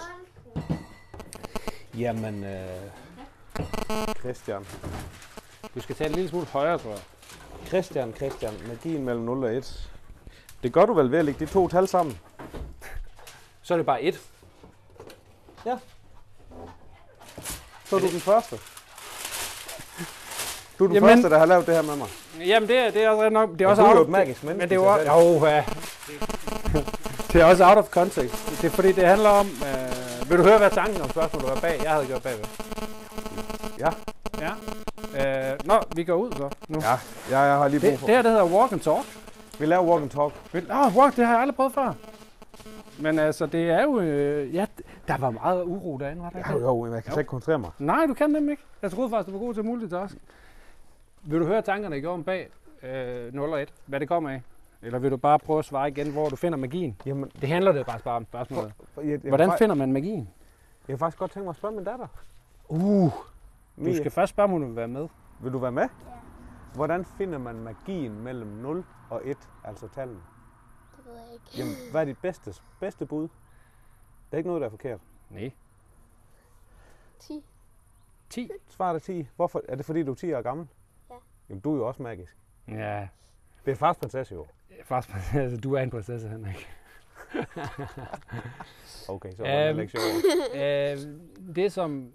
mig. 0.54 0.78
Jamen, 1.98 2.44
øh, 2.44 2.60
Christian. 4.18 4.64
Du 5.74 5.80
skal 5.80 5.96
tage 5.96 6.08
en 6.10 6.14
lille 6.14 6.30
smule 6.30 6.46
højere, 6.46 6.78
tror 6.78 6.90
jeg. 6.90 7.00
Christian, 7.68 8.12
Christian, 8.16 8.52
magien 8.68 9.04
mellem 9.04 9.24
0 9.24 9.44
og 9.44 9.54
1. 9.54 9.90
Det 10.62 10.72
gør 10.72 10.86
du 10.86 10.92
vel 10.94 11.10
ved 11.10 11.18
at 11.18 11.24
lægge 11.24 11.46
de 11.46 11.50
to 11.52 11.68
tal 11.68 11.88
sammen? 11.88 12.18
Så 13.62 13.74
er 13.74 13.78
det 13.78 13.86
bare 13.86 14.02
et. 14.02 14.20
Så 17.84 17.96
er 17.96 18.00
du 18.00 18.10
den 18.10 18.20
første. 18.20 18.58
Du 20.78 20.84
er 20.84 20.88
den 20.88 20.94
Jamen- 20.94 21.08
første, 21.10 21.30
der 21.30 21.38
har 21.38 21.46
lavet 21.46 21.66
det 21.66 21.74
her 21.74 21.82
med 21.82 21.96
mig. 21.96 22.08
Jamen, 22.46 22.68
det 22.68 22.78
er, 22.78 22.90
det 22.90 23.04
er 23.04 23.08
også 23.10 23.28
nok... 23.30 23.50
Det 23.52 23.60
er 23.60 23.66
Og 23.66 23.70
også 23.70 23.82
du 23.82 23.88
er 23.88 23.94
jo 23.94 24.02
et 24.02 24.08
magisk 24.08 24.42
menneske 24.44 24.60
Men 24.60 24.68
det 24.70 24.76
er 24.76 25.06
jo. 25.06 25.38
Jo, 25.38 25.46
ja. 25.46 25.64
Det 27.32 27.40
er 27.40 27.44
også 27.44 27.64
out 27.64 27.78
of 27.78 27.88
context. 27.88 28.48
Det 28.62 28.64
er 28.64 28.70
fordi, 28.70 28.92
det 28.92 29.06
handler 29.06 29.28
om... 29.30 29.46
Øh, 29.46 30.30
vil 30.30 30.38
du 30.38 30.42
høre, 30.42 30.58
hvad 30.58 30.70
tanken 30.70 31.02
om 31.02 31.10
spørgsmålet 31.10 31.48
var 31.50 31.60
bag? 31.60 31.80
Jeg 31.82 31.92
havde 31.92 32.06
gjort 32.06 32.22
bagved. 32.22 32.44
Ja. 33.78 33.88
Ja. 34.40 34.50
Nå, 35.64 35.74
vi 35.96 36.04
går 36.04 36.14
ud 36.14 36.32
så. 36.32 36.50
Nu. 36.68 36.78
Ja, 36.80 36.98
ja, 37.30 37.38
jeg 37.40 37.56
har 37.58 37.68
lige 37.68 37.80
brug 37.80 37.90
Det, 37.90 37.98
for. 37.98 38.06
det 38.06 38.14
her, 38.14 38.22
det 38.22 38.30
hedder 38.30 38.44
walk 38.58 38.72
and 38.72 38.80
talk. 38.80 39.04
Vi 39.60 39.66
laver 39.66 39.84
walk 39.84 40.02
and 40.02 40.10
talk. 40.10 40.32
Åh, 40.70 40.86
oh, 40.86 40.96
walk, 40.96 41.16
det 41.16 41.26
har 41.26 41.32
jeg 41.32 41.40
aldrig 41.40 41.56
prøvet 41.56 41.72
før. 41.72 41.92
Men 42.98 43.18
altså, 43.18 43.46
det 43.46 43.70
er 43.70 43.82
jo... 43.82 44.00
Øh, 44.00 44.54
ja, 44.54 44.66
der 45.08 45.16
var 45.18 45.30
meget 45.30 45.62
uro 45.64 45.96
derinde, 45.96 46.22
var 46.22 46.30
der 46.30 46.38
ikke? 46.38 46.50
Jo, 46.52 46.58
jo, 46.58 46.84
men 46.84 46.92
jeg 46.94 47.04
kan 47.04 47.12
Jo. 47.12 47.18
ikke 47.18 47.28
koncentrere 47.28 47.58
mig. 47.58 47.70
Nej, 47.78 48.06
du 48.06 48.14
kan 48.14 48.30
nemlig 48.30 48.50
ikke. 48.50 48.62
Jeg 48.82 48.90
troede 48.90 49.10
faktisk, 49.10 49.26
du 49.34 49.38
var 49.38 49.46
god 49.46 49.54
til 49.54 49.64
multitask. 49.64 50.14
Vil 51.22 51.40
du 51.40 51.46
høre 51.46 51.62
tankerne, 51.62 51.94
jeg 51.94 52.02
gjorde 52.02 52.14
om 52.14 52.24
bag 52.24 52.48
øh, 52.82 53.34
0 53.34 53.50
og 53.52 53.62
1? 53.62 53.72
Hvad 53.86 54.00
det 54.00 54.08
kommer 54.08 54.30
af? 54.30 54.42
Eller 54.82 54.98
vil 54.98 55.10
du 55.10 55.16
bare 55.16 55.38
prøve 55.38 55.58
at 55.58 55.64
svare 55.64 55.88
igen, 55.88 56.12
hvor 56.12 56.28
du 56.28 56.36
finder 56.36 56.58
magien? 56.58 56.96
Jamen, 57.06 57.30
Det 57.40 57.48
handler 57.48 57.72
det 57.72 57.86
bare, 57.86 57.98
bare 58.04 58.16
om 58.16 58.24
spørgsmålet. 58.24 58.72
jeg, 58.96 59.04
jeg, 59.06 59.18
Hvordan 59.28 59.48
jeg, 59.50 59.58
finder 59.58 59.74
man 59.74 59.92
magien? 59.92 60.28
jeg 60.88 60.92
kan 60.92 60.98
faktisk 60.98 61.18
godt 61.18 61.30
tænke 61.30 61.44
mig 61.44 61.50
at 61.50 61.56
spørge 61.56 61.74
min 61.74 61.84
datter. 61.84 62.06
Uh, 62.68 63.12
du 63.84 63.96
skal 63.96 64.10
først 64.10 64.30
spørge, 64.30 64.44
om 64.44 64.50
hun 64.50 64.66
vil 64.66 64.76
være 64.76 64.88
med. 64.88 65.08
Vil 65.40 65.52
du 65.52 65.58
være 65.58 65.72
med? 65.72 65.88
Hvordan 66.74 67.04
finder 67.04 67.38
man 67.38 67.54
magien 67.60 68.18
mellem 68.22 68.48
0 68.48 68.84
og 69.10 69.20
1, 69.28 69.50
altså 69.64 69.88
tallene? 69.88 70.20
Det 70.96 71.04
ved 71.06 71.14
jeg 71.14 71.32
ikke. 71.32 71.44
Jamen, 71.58 71.74
hvad 71.90 72.00
er 72.00 72.04
dit 72.04 72.18
bedste, 72.18 72.54
bedste 72.80 73.06
bud? 73.06 73.22
Det 73.22 73.30
er 74.32 74.36
ikke 74.36 74.48
noget, 74.48 74.60
der 74.60 74.66
er 74.66 74.70
forkert. 74.70 75.00
Nej. 75.30 75.50
10. 77.18 77.44
10? 78.30 78.50
Svar 78.68 78.92
dig 78.92 79.02
10. 79.02 79.28
Hvorfor? 79.36 79.62
Er 79.68 79.76
det 79.76 79.84
fordi, 79.86 80.02
du 80.02 80.10
er 80.10 80.14
10 80.16 80.32
år 80.34 80.42
gammel? 80.42 80.66
Ja. 81.10 81.14
Jamen, 81.48 81.60
du 81.60 81.72
er 81.72 81.76
jo 81.76 81.86
også 81.88 82.02
magisk. 82.02 82.36
Ja, 82.68 83.08
Det 83.64 83.70
er 83.72 83.76
fars 83.76 83.96
prinsesse 83.96 84.34
jo. 84.34 84.46
faktisk, 84.84 85.34
altså, 85.34 85.56
du 85.60 85.72
er 85.72 85.80
en 85.80 85.90
prinsesse, 85.90 86.28
Henrik. 86.28 86.68
Okay, 89.08 89.32
så 89.36 89.42
var 89.42 89.48
det 89.50 89.68
Øhm. 89.68 89.76
um, 89.76 89.80
ikke 89.80 89.92
sjovt. 89.92 90.56
øh, 91.48 91.54
det 91.56 91.72
som... 91.72 92.12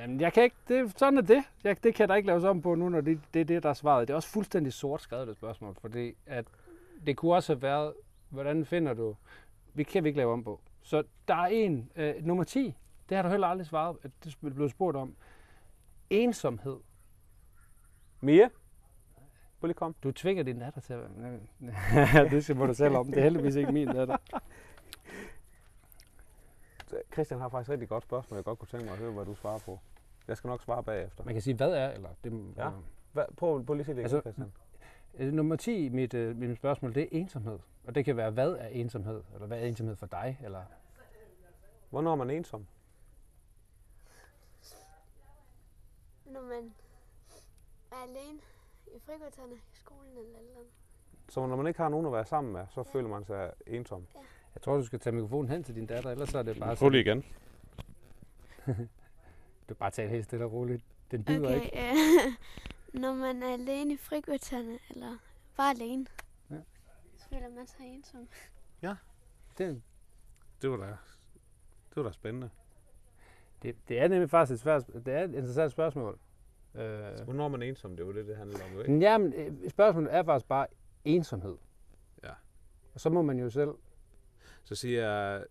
Jamen, 0.00 0.20
jeg 0.20 0.32
kan 0.32 0.42
ikke... 0.42 0.56
Det, 0.68 0.98
sådan 0.98 1.18
er 1.18 1.22
det. 1.22 1.44
Jeg, 1.64 1.84
det 1.84 1.94
kan 1.94 2.08
der 2.08 2.14
ikke 2.14 2.26
laves 2.26 2.44
om 2.44 2.62
på 2.62 2.74
nu, 2.74 2.88
når 2.88 3.00
det, 3.00 3.20
det 3.34 3.40
er 3.40 3.44
det, 3.44 3.62
der 3.62 3.68
er 3.68 3.74
svaret. 3.74 4.08
Det 4.08 4.12
er 4.12 4.16
også 4.16 4.28
fuldstændig 4.28 4.72
sort 4.72 5.02
skrevet, 5.02 5.28
det 5.28 5.36
spørgsmål. 5.36 5.76
Fordi 5.80 6.14
at 6.26 6.44
det 7.06 7.16
kunne 7.16 7.34
også 7.34 7.52
have 7.52 7.62
været, 7.62 7.92
hvordan 8.28 8.64
finder 8.64 8.94
du... 8.94 9.16
Vi 9.74 9.82
kan 9.82 10.04
vi 10.04 10.08
ikke 10.08 10.16
lave 10.16 10.32
om 10.32 10.44
på. 10.44 10.60
Så 10.82 11.02
der 11.28 11.34
er 11.34 11.46
en, 11.46 11.90
øh, 11.96 12.14
nummer 12.26 12.44
10. 12.44 12.74
Det 13.08 13.16
har 13.16 13.22
du 13.22 13.28
heller 13.28 13.46
aldrig 13.46 13.66
svaret. 13.66 13.96
at 14.02 14.10
Det 14.24 14.36
er 14.42 14.50
blevet 14.50 14.70
spurgt 14.70 14.96
om. 14.96 15.16
Ensomhed. 16.10 16.76
Mia? 18.20 18.48
Lige 19.62 19.74
kom. 19.74 19.94
Du 20.02 20.12
tvinger 20.12 20.42
din 20.42 20.58
datter 20.58 20.80
til 20.80 20.92
at 20.92 20.98
være... 21.00 22.28
det 22.30 22.44
skal 22.44 22.56
må 22.56 22.66
du 22.66 22.74
selv 22.74 22.96
om. 22.96 23.06
Det 23.06 23.18
er 23.18 23.22
heldigvis 23.22 23.56
ikke 23.56 23.72
min 23.72 23.88
datter. 23.88 24.16
Christian 27.12 27.40
har 27.40 27.48
faktisk 27.48 27.68
et 27.68 27.72
rigtig 27.72 27.88
godt 27.88 28.02
spørgsmål, 28.04 28.36
jeg 28.36 28.44
godt 28.44 28.58
kunne 28.58 28.68
tænke 28.68 28.84
mig 28.84 28.92
at 28.92 28.98
høre, 28.98 29.10
hvad 29.10 29.24
du 29.24 29.34
svarer 29.34 29.58
på. 29.58 29.80
Jeg 30.30 30.36
skal 30.36 30.48
nok 30.48 30.62
svare 30.62 30.82
bagefter. 30.82 31.24
Man 31.24 31.34
kan 31.34 31.42
sige, 31.42 31.54
hvad 31.54 31.72
er, 31.72 31.90
eller... 31.90 32.08
Det, 32.24 32.54
Ja. 32.56 32.70
Hvad, 33.12 33.24
prøv, 33.36 33.64
prøv 33.64 33.74
lige 33.74 33.80
at 33.80 33.86
sige 33.86 33.94
det 33.96 34.00
igen, 34.00 34.16
Altså, 34.16 34.20
Christian. 34.20 34.52
Øh, 35.18 35.32
Nummer 35.32 35.56
10 35.56 35.86
i 35.86 35.88
mit, 35.88 36.14
øh, 36.14 36.36
mit 36.36 36.56
spørgsmål, 36.56 36.94
det 36.94 37.02
er 37.02 37.08
ensomhed. 37.12 37.58
Og 37.84 37.94
det 37.94 38.04
kan 38.04 38.16
være, 38.16 38.30
hvad 38.30 38.52
er 38.52 38.66
ensomhed? 38.66 39.22
Eller 39.34 39.46
hvad 39.46 39.58
er 39.60 39.64
ensomhed 39.66 39.96
for 39.96 40.06
dig? 40.06 40.38
Eller 40.44 40.62
Hvornår 41.90 42.12
er 42.12 42.16
man 42.16 42.30
ensom? 42.30 42.66
Når 46.26 46.42
man 46.42 46.72
er 47.92 47.96
alene 48.02 48.38
i 48.86 48.98
frikvarterne 49.06 49.54
i 49.54 49.58
skolen 49.72 50.10
eller 50.10 50.22
et 50.22 50.26
eller 50.28 50.58
andet. 50.58 50.72
Så 51.28 51.46
når 51.46 51.56
man 51.56 51.66
ikke 51.66 51.80
har 51.80 51.88
nogen 51.88 52.06
at 52.06 52.12
være 52.12 52.24
sammen 52.24 52.52
med, 52.52 52.66
så 52.70 52.82
føler 52.82 53.08
man 53.08 53.24
sig 53.24 53.52
ensom. 53.66 54.06
jeg 54.54 54.62
tror, 54.62 54.76
du 54.76 54.84
skal 54.84 54.98
tage 55.00 55.14
mikrofonen 55.14 55.48
hen 55.50 55.64
til 55.64 55.74
din 55.74 55.86
datter, 55.86 56.10
ellers 56.10 56.28
så 56.28 56.38
er 56.38 56.42
det 56.42 56.58
bare 56.60 56.76
Prøv 56.76 56.88
lige 56.88 57.00
igen. 57.00 57.24
Du 59.70 59.74
bare 59.74 59.90
tage 59.90 60.06
det 60.06 60.12
helt 60.12 60.24
stille 60.24 60.44
og 60.44 60.52
roligt. 60.52 60.84
Den 61.10 61.24
bider 61.24 61.54
ikke. 61.54 61.66
Okay, 61.66 61.90
øh, 61.92 62.32
når 63.02 63.14
man 63.14 63.42
er 63.42 63.52
alene 63.52 63.94
i 63.94 63.96
frikvarterne, 63.96 64.78
eller 64.90 65.16
bare 65.56 65.70
alene, 65.70 66.06
Ja. 66.50 66.56
så 67.16 67.28
føler 67.28 67.48
man 67.48 67.66
sig 67.66 67.86
ensom. 67.86 68.28
Det, 69.58 69.82
Det 70.62 70.70
var 70.70 70.76
da, 70.76 70.86
det 70.86 71.96
var 71.96 72.02
da 72.02 72.12
spændende. 72.12 72.50
det, 73.62 73.76
det 73.88 74.00
er 74.00 74.08
nemlig 74.08 74.30
faktisk 74.30 74.54
et, 74.54 74.60
svært, 74.60 74.86
det 74.86 75.08
er 75.14 75.24
et 75.24 75.34
interessant 75.34 75.72
spørgsmål. 75.72 76.18
Øh, 76.74 76.80
Hvornår 77.24 77.44
er 77.44 77.48
man 77.48 77.62
ensom? 77.62 77.96
Det 77.96 78.06
var 78.06 78.12
det, 78.12 78.26
det 78.26 78.36
handler 78.36 78.64
om, 78.64 78.72
jo 78.72 78.80
ikke? 78.80 78.98
jamen, 78.98 79.32
øh, 79.32 79.70
spørgsmålet 79.70 80.14
er 80.14 80.22
faktisk 80.22 80.48
bare 80.48 80.66
ensomhed. 81.04 81.56
Ja. 82.24 82.30
Og 82.94 83.00
så 83.00 83.10
må 83.10 83.22
man 83.22 83.38
jo 83.38 83.50
selv... 83.50 83.70
Så 84.64 84.74
siger 84.74 85.08
jeg, 85.10 85.44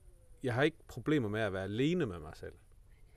jeg 0.44 0.54
har 0.54 0.64
ikke 0.64 0.78
problemer 0.88 1.30
med 1.30 1.42
at 1.42 1.54
være 1.54 1.64
alene 1.64 2.06
med 2.06 2.20
mig 2.20 2.36
selv. 2.36 2.54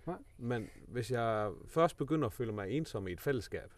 Nej. 0.07 0.17
Men 0.39 0.69
hvis 0.89 1.11
jeg 1.11 1.51
først 1.67 1.97
begynder 1.99 2.27
at 2.27 2.33
føle 2.33 2.53
mig 2.53 2.71
ensom 2.71 3.09
i 3.09 3.13
et 3.13 3.21
fællesskab, 3.21 3.71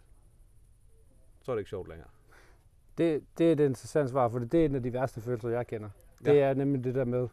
så 1.42 1.52
er 1.52 1.56
det 1.56 1.60
ikke 1.60 1.68
sjovt 1.70 1.88
længere. 1.88 2.08
Det, 2.98 3.24
det 3.38 3.52
er 3.52 3.54
det 3.56 3.64
interessante 3.64 4.10
svar, 4.10 4.28
for 4.28 4.38
det 4.38 4.54
er 4.60 4.64
en 4.64 4.74
af 4.74 4.82
de 4.82 4.92
værste 4.92 5.20
følelser, 5.20 5.48
jeg 5.48 5.66
kender. 5.66 5.90
Det 6.24 6.34
Ja. 6.36 6.40
er 6.50 6.54
nemlig 6.54 6.84
det 6.84 6.94
der 6.94 7.04
med 7.04 7.28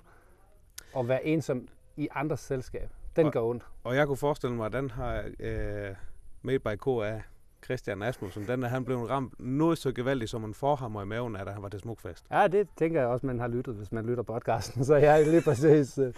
at 0.97 1.07
være 1.07 1.25
ensom 1.25 1.67
i 1.97 2.07
andres 2.11 2.39
selskab. 2.39 2.89
Den 3.15 3.25
Og- 3.25 3.33
går 3.33 3.49
ondt. 3.49 3.65
Og 3.83 3.95
jeg 3.95 4.07
kunne 4.07 4.17
forestille 4.17 4.55
mig, 4.55 4.65
at 4.65 4.73
den 4.73 4.89
har 4.89 5.31
øh, 5.39 5.95
Made 6.41 6.59
by 6.59 6.75
K 6.75 6.87
af 6.87 7.21
Christian 7.65 8.01
Asmussen, 8.03 8.47
den 8.47 8.63
er 8.63 8.67
han 8.67 8.85
blevet 8.85 9.09
ramt 9.09 9.33
noget 9.39 9.77
så 9.77 9.91
gevaldigt, 9.91 10.31
som 10.31 10.43
en 10.43 10.53
forhammer 10.53 11.01
i 11.01 11.05
maven, 11.05 11.35
af, 11.35 11.45
da 11.45 11.51
han 11.51 11.63
var 11.63 11.69
til 11.69 11.79
Smukfest. 11.79 12.25
Ja, 12.31 12.47
det 12.47 12.67
tænker 12.75 12.99
jeg 12.99 13.09
også, 13.09 13.25
man 13.25 13.39
har 13.39 13.47
lyttet, 13.47 13.75
hvis 13.75 13.91
man 13.91 14.05
lytter 14.05 14.23
podcasten. 14.23 14.83
Så 14.85 14.95
jeg 14.95 15.21
er 15.21 15.25
lige 15.25 15.41
præcis... 15.41 15.97
øh, 15.97 16.05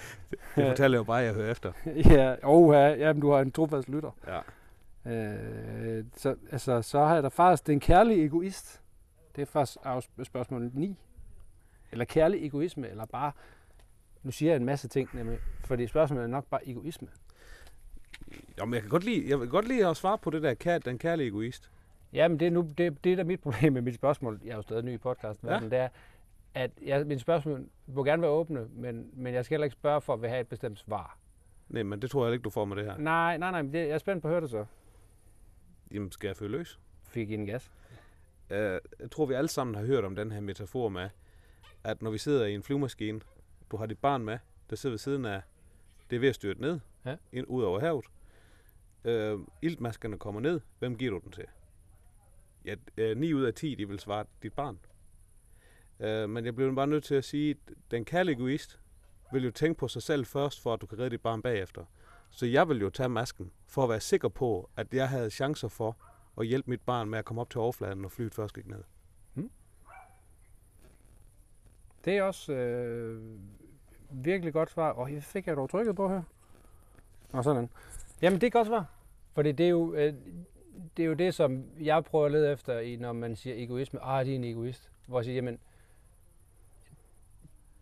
Det 0.55 0.67
fortæller 0.67 0.97
jo 0.97 1.03
bare, 1.03 1.19
at 1.19 1.25
jeg 1.25 1.33
hører 1.33 1.51
efter. 1.51 1.71
ja, 2.11 2.35
oh, 2.43 2.73
ja, 2.75 2.87
jamen, 2.87 3.21
du 3.21 3.31
har 3.31 3.41
en 3.41 3.51
trofast 3.51 3.89
lytter. 3.89 4.11
Ja. 4.27 4.39
Øh, 5.05 6.05
så, 6.17 6.35
altså, 6.51 6.81
så 6.81 6.99
har 6.99 7.13
jeg 7.13 7.23
da 7.23 7.27
faktisk 7.27 7.67
den 7.67 7.79
kærlige 7.79 8.25
egoist. 8.25 8.81
Det 9.35 9.41
er 9.41 9.45
faktisk 9.45 9.77
spørgsmål 10.23 10.71
9. 10.73 10.97
Eller 11.91 12.05
kærlig 12.05 12.45
egoisme, 12.45 12.89
eller 12.89 13.05
bare... 13.05 13.31
Nu 14.23 14.31
siger 14.31 14.51
jeg 14.51 14.55
en 14.55 14.65
masse 14.65 14.87
ting, 14.87 15.09
nemlig, 15.13 15.39
fordi 15.65 15.87
spørgsmålet 15.87 16.23
er 16.23 16.27
nok 16.27 16.45
bare 16.45 16.69
egoisme. 16.69 17.07
Jo, 18.59 18.65
men 18.65 18.73
jeg 18.73 18.81
kan 18.81 18.89
godt 18.89 19.03
lide, 19.03 19.29
jeg 19.29 19.39
vil 19.39 19.49
godt 19.49 19.67
lide 19.67 19.87
at 19.87 19.97
svare 19.97 20.17
på 20.17 20.29
det 20.29 20.43
der, 20.43 20.53
kær, 20.53 20.77
den 20.77 20.97
kærlige 20.97 21.27
egoist. 21.27 21.71
Jamen, 22.13 22.39
det 22.39 22.47
er, 22.47 22.51
nu, 22.51 22.73
det, 22.77 23.03
det 23.03 23.11
er 23.11 23.15
da 23.15 23.23
mit 23.23 23.39
problem 23.49 23.73
med 23.73 23.81
mit 23.81 23.95
spørgsmål. 23.95 24.39
Jeg 24.43 24.51
er 24.51 24.55
jo 24.55 24.61
stadig 24.61 24.83
ny 24.83 24.93
i 24.93 24.97
podcasten. 24.97 25.49
Ja. 25.49 25.59
Det 25.59 25.73
er, 25.73 25.89
at 26.53 26.71
jeg, 26.81 27.07
mine 27.07 27.19
spørgsmål 27.19 27.65
må 27.87 28.03
gerne 28.03 28.21
være 28.21 28.31
åbne, 28.31 28.67
men, 28.75 29.09
men 29.13 29.33
jeg 29.33 29.45
skal 29.45 29.55
heller 29.55 29.65
ikke 29.65 29.73
spørge 29.73 30.01
for 30.01 30.13
at 30.13 30.21
vil 30.21 30.29
have 30.29 30.41
et 30.41 30.47
bestemt 30.47 30.79
svar. 30.79 31.17
Nej, 31.69 31.83
men 31.83 32.01
det 32.01 32.11
tror 32.11 32.25
jeg 32.25 32.33
ikke, 32.33 32.43
du 32.43 32.49
får 32.49 32.65
med 32.65 32.75
det 32.75 32.85
her. 32.85 32.97
Nej, 32.97 33.37
nej, 33.37 33.51
nej, 33.51 33.61
det, 33.61 33.73
jeg 33.73 33.89
er 33.89 33.97
spændt 33.97 34.21
på 34.21 34.27
at 34.27 34.31
høre 34.31 34.41
det 34.41 34.49
så. 34.49 34.65
Jamen, 35.91 36.11
skal 36.11 36.27
jeg 36.27 36.37
føle 36.37 36.57
løs? 36.57 36.79
Fik 37.07 37.29
I 37.29 37.33
en 37.33 37.45
gas? 37.45 37.71
Uh, 38.49 38.57
jeg 38.57 39.11
tror, 39.11 39.25
vi 39.25 39.33
alle 39.33 39.47
sammen 39.47 39.75
har 39.75 39.85
hørt 39.85 40.05
om 40.05 40.15
den 40.15 40.31
her 40.31 40.41
metafor 40.41 40.89
med, 40.89 41.09
at 41.83 42.01
når 42.01 42.11
vi 42.11 42.17
sidder 42.17 42.45
i 42.45 42.53
en 42.53 42.63
flyvemaskine, 42.63 43.21
du 43.71 43.77
har 43.77 43.85
dit 43.85 43.99
barn 43.99 44.23
med, 44.23 44.37
der 44.69 44.75
sidder 44.75 44.93
ved 44.93 44.97
siden 44.99 45.25
af, 45.25 45.41
det 46.09 46.15
er 46.15 46.19
ved 46.19 46.29
at 46.29 46.35
styrte 46.35 46.61
ned, 46.61 46.79
Ja. 47.05 47.15
ind, 47.31 47.45
ud 47.49 47.63
over 47.63 47.79
havet. 47.79 48.05
Uh, 49.05 49.47
iltmaskerne 49.61 50.19
kommer 50.19 50.41
ned, 50.41 50.61
hvem 50.79 50.97
giver 50.97 51.11
du 51.11 51.19
den 51.23 51.31
til? 51.31 51.45
Ja, 52.65 52.75
uh, 53.11 53.17
9 53.17 53.33
ud 53.33 53.43
af 53.43 53.53
10, 53.53 53.75
de 53.75 53.87
vil 53.87 53.99
svare 53.99 54.25
dit 54.43 54.53
barn. 54.53 54.79
Uh, 55.99 56.29
men 56.29 56.45
jeg 56.45 56.55
bliver 56.55 56.73
bare 56.73 56.87
nødt 56.87 57.03
til 57.03 57.15
at 57.15 57.23
sige, 57.23 57.51
at 57.51 57.73
den 57.91 58.05
kærlige 58.05 58.35
egoist 58.35 58.79
vil 59.31 59.43
jo 59.43 59.51
tænke 59.51 59.79
på 59.79 59.87
sig 59.87 60.01
selv 60.01 60.25
først, 60.25 60.61
for 60.61 60.73
at 60.73 60.81
du 60.81 60.85
kan 60.85 60.99
redde 60.99 61.09
dit 61.09 61.21
barn 61.21 61.41
bagefter. 61.41 61.85
Så 62.29 62.45
jeg 62.45 62.69
vil 62.69 62.81
jo 62.81 62.89
tage 62.89 63.09
masken, 63.09 63.51
for 63.67 63.83
at 63.83 63.89
være 63.89 63.99
sikker 63.99 64.29
på, 64.29 64.69
at 64.77 64.93
jeg 64.93 65.09
havde 65.09 65.29
chancer 65.29 65.67
for 65.67 65.97
at 66.39 66.47
hjælpe 66.47 66.69
mit 66.69 66.81
barn 66.81 67.09
med 67.09 67.19
at 67.19 67.25
komme 67.25 67.41
op 67.41 67.49
til 67.49 67.59
overfladen, 67.59 67.97
når 67.97 68.09
flyet 68.09 68.33
først 68.33 68.53
gik 68.53 68.67
ned. 68.67 68.83
Det 72.05 72.17
er 72.17 72.23
også 72.23 72.53
øh, 72.53 73.21
virkelig 74.11 74.53
godt 74.53 74.69
svar. 74.69 74.89
Og 74.89 75.13
jeg 75.13 75.23
fik 75.23 75.47
jeg 75.47 75.55
dog 75.55 75.69
trykket 75.69 75.95
på 75.95 76.09
her. 76.09 76.21
Og 77.33 77.43
sådan. 77.43 77.69
Jamen, 78.21 78.41
det 78.41 78.47
er 78.47 78.51
godt 78.51 78.67
svar. 78.67 78.85
Fordi 79.33 79.51
det 79.51 79.65
er 79.65 79.69
jo, 79.69 79.93
øh, 79.93 80.13
det, 80.97 81.03
er 81.03 81.07
jo 81.07 81.13
det, 81.13 81.33
som 81.33 81.65
jeg 81.79 82.03
prøver 82.03 82.25
at 82.25 82.31
lede 82.31 82.51
efter, 82.51 82.79
i, 82.79 82.95
når 82.95 83.13
man 83.13 83.35
siger 83.35 83.55
egoisme. 83.63 84.03
Ah, 84.03 84.25
det 84.25 84.31
er 84.31 84.35
en 84.35 84.43
egoist. 84.43 84.91
Hvor 85.07 85.19
jeg 85.19 85.25
siger, 85.25 85.35
jamen, 85.35 85.59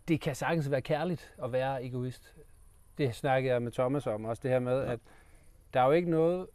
det 0.08 0.22
kan 0.22 0.36
sagtens 0.36 0.72
være 0.72 0.82
kærligt 0.82 1.34
at 1.44 1.52
være 1.52 1.86
egoist. 1.86 2.36
Det 2.98 3.16
snakkede 3.16 3.54
jeg 3.54 3.62
med 3.62 3.72
Thomas 3.72 4.08
om 4.08 4.26
også, 4.26 4.40
det 4.44 4.52
her 4.52 4.60
med, 4.60 4.82
at 4.82 5.00
Der 5.74 5.82
er 5.82 5.86
jo 5.86 5.92
ikke 5.92 6.10
noget... 6.10 6.48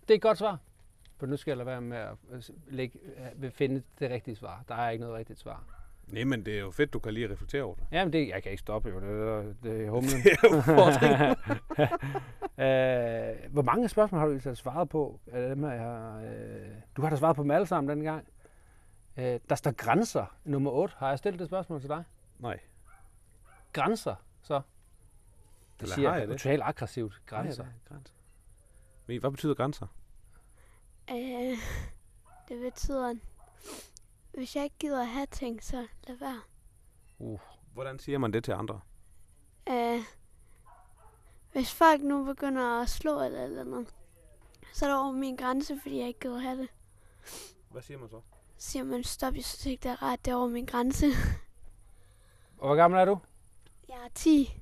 Det 0.00 0.10
er 0.10 0.14
et 0.14 0.22
godt 0.22 0.38
svar. 0.38 0.58
For 1.16 1.26
nu 1.26 1.36
skal 1.36 1.50
jeg 1.50 1.56
lade 1.56 1.66
være 1.66 1.80
med 1.80 1.96
at 1.96 2.16
øh, 2.30 2.42
lægge, 2.68 2.98
øh, 3.42 3.50
finde 3.50 3.82
det 3.98 4.10
rigtige 4.10 4.36
svar. 4.36 4.64
Der 4.68 4.74
er 4.74 4.90
ikke 4.90 5.02
noget 5.02 5.16
rigtigt 5.16 5.38
svar. 5.38 5.77
Nej, 6.12 6.24
men 6.24 6.44
det 6.46 6.54
er 6.54 6.60
jo 6.60 6.70
fedt, 6.70 6.92
du 6.92 6.98
kan 6.98 7.14
lige 7.14 7.32
reflektere 7.32 7.62
over 7.62 7.74
det. 7.74 7.86
Jamen, 7.92 8.12
det, 8.12 8.28
jeg 8.28 8.42
kan 8.42 8.50
ikke 8.52 8.60
stoppe 8.60 8.88
jo. 8.90 9.00
Det, 9.00 9.08
er- 9.28 9.54
det 9.62 9.84
er 9.86 9.90
humlen. 9.90 10.10
Det 10.22 10.38
er 12.58 13.34
øh, 13.44 13.52
hvor 13.52 13.62
mange 13.62 13.88
spørgsmål 13.88 14.18
har 14.20 14.28
du 14.28 14.40
så 14.40 14.54
svaret 14.54 14.88
på? 14.88 15.20
Af 15.32 15.48
dem, 15.48 15.64
her, 15.64 15.70
jeg 15.72 15.82
har, 15.82 16.18
øh, 16.20 16.68
du 16.96 17.02
har 17.02 17.10
da 17.10 17.16
svaret 17.16 17.36
på 17.36 17.42
dem 17.42 17.50
alle 17.50 17.66
sammen 17.66 17.96
den 17.96 18.04
gang. 18.04 18.28
Øh, 19.16 19.40
der 19.48 19.54
står 19.54 19.70
grænser. 19.70 20.36
Nummer 20.44 20.70
8. 20.70 20.94
Har 20.98 21.08
jeg 21.08 21.18
stillet 21.18 21.38
det 21.40 21.48
spørgsmål 21.48 21.80
til 21.80 21.88
dig? 21.88 22.04
Nej. 22.38 22.58
Grænser, 23.72 24.14
så. 24.42 24.54
Det 24.54 24.62
Eller 25.82 25.94
siger 25.94 26.08
har 26.08 26.16
jeg 26.16 26.20
jeg 26.20 26.28
det? 26.28 26.38
totalt 26.40 26.62
aggressivt. 26.64 27.22
Grænser. 27.26 27.62
Nej, 27.62 27.72
grænser. 27.88 28.14
Men 29.06 29.20
hvad 29.20 29.30
betyder 29.30 29.54
grænser? 29.54 29.86
Øh, 31.10 31.56
det 32.48 32.60
betyder, 32.72 33.14
hvis 34.38 34.56
jeg 34.56 34.64
ikke 34.64 34.76
gider 34.78 35.00
at 35.00 35.08
have 35.08 35.26
ting, 35.26 35.62
så 35.64 35.86
lad 36.06 36.16
være. 36.16 36.40
Uh. 37.18 37.40
Hvordan 37.72 37.98
siger 37.98 38.18
man 38.18 38.32
det 38.32 38.44
til 38.44 38.52
andre? 38.52 38.80
Øh, 39.68 40.00
hvis 41.52 41.74
folk 41.74 42.02
nu 42.02 42.24
begynder 42.24 42.82
at 42.82 42.88
slå 42.88 43.22
eller 43.22 43.44
eller 43.44 43.60
andet, 43.60 43.94
så 44.72 44.84
er 44.84 44.90
det 44.90 44.98
over 44.98 45.12
min 45.12 45.36
grænse, 45.36 45.80
fordi 45.82 45.98
jeg 45.98 46.08
ikke 46.08 46.20
gider 46.20 46.36
at 46.36 46.42
have 46.42 46.58
det. 46.58 46.68
Hvad 47.70 47.82
siger 47.82 47.98
man 47.98 48.08
så? 48.08 48.20
Så 48.56 48.70
siger 48.70 48.84
man, 48.84 49.04
stop, 49.04 49.34
jeg 49.34 49.44
synes 49.44 49.66
ikke, 49.66 49.82
det 49.82 49.90
er 49.90 50.02
ret, 50.02 50.24
det 50.24 50.30
er 50.30 50.36
over 50.36 50.48
min 50.48 50.66
grænse. 50.66 51.06
Og 52.58 52.66
hvor 52.66 52.76
gammel 52.76 53.00
er 53.00 53.04
du? 53.04 53.18
Jeg 53.88 53.96
er 54.04 54.08
10. 54.14 54.60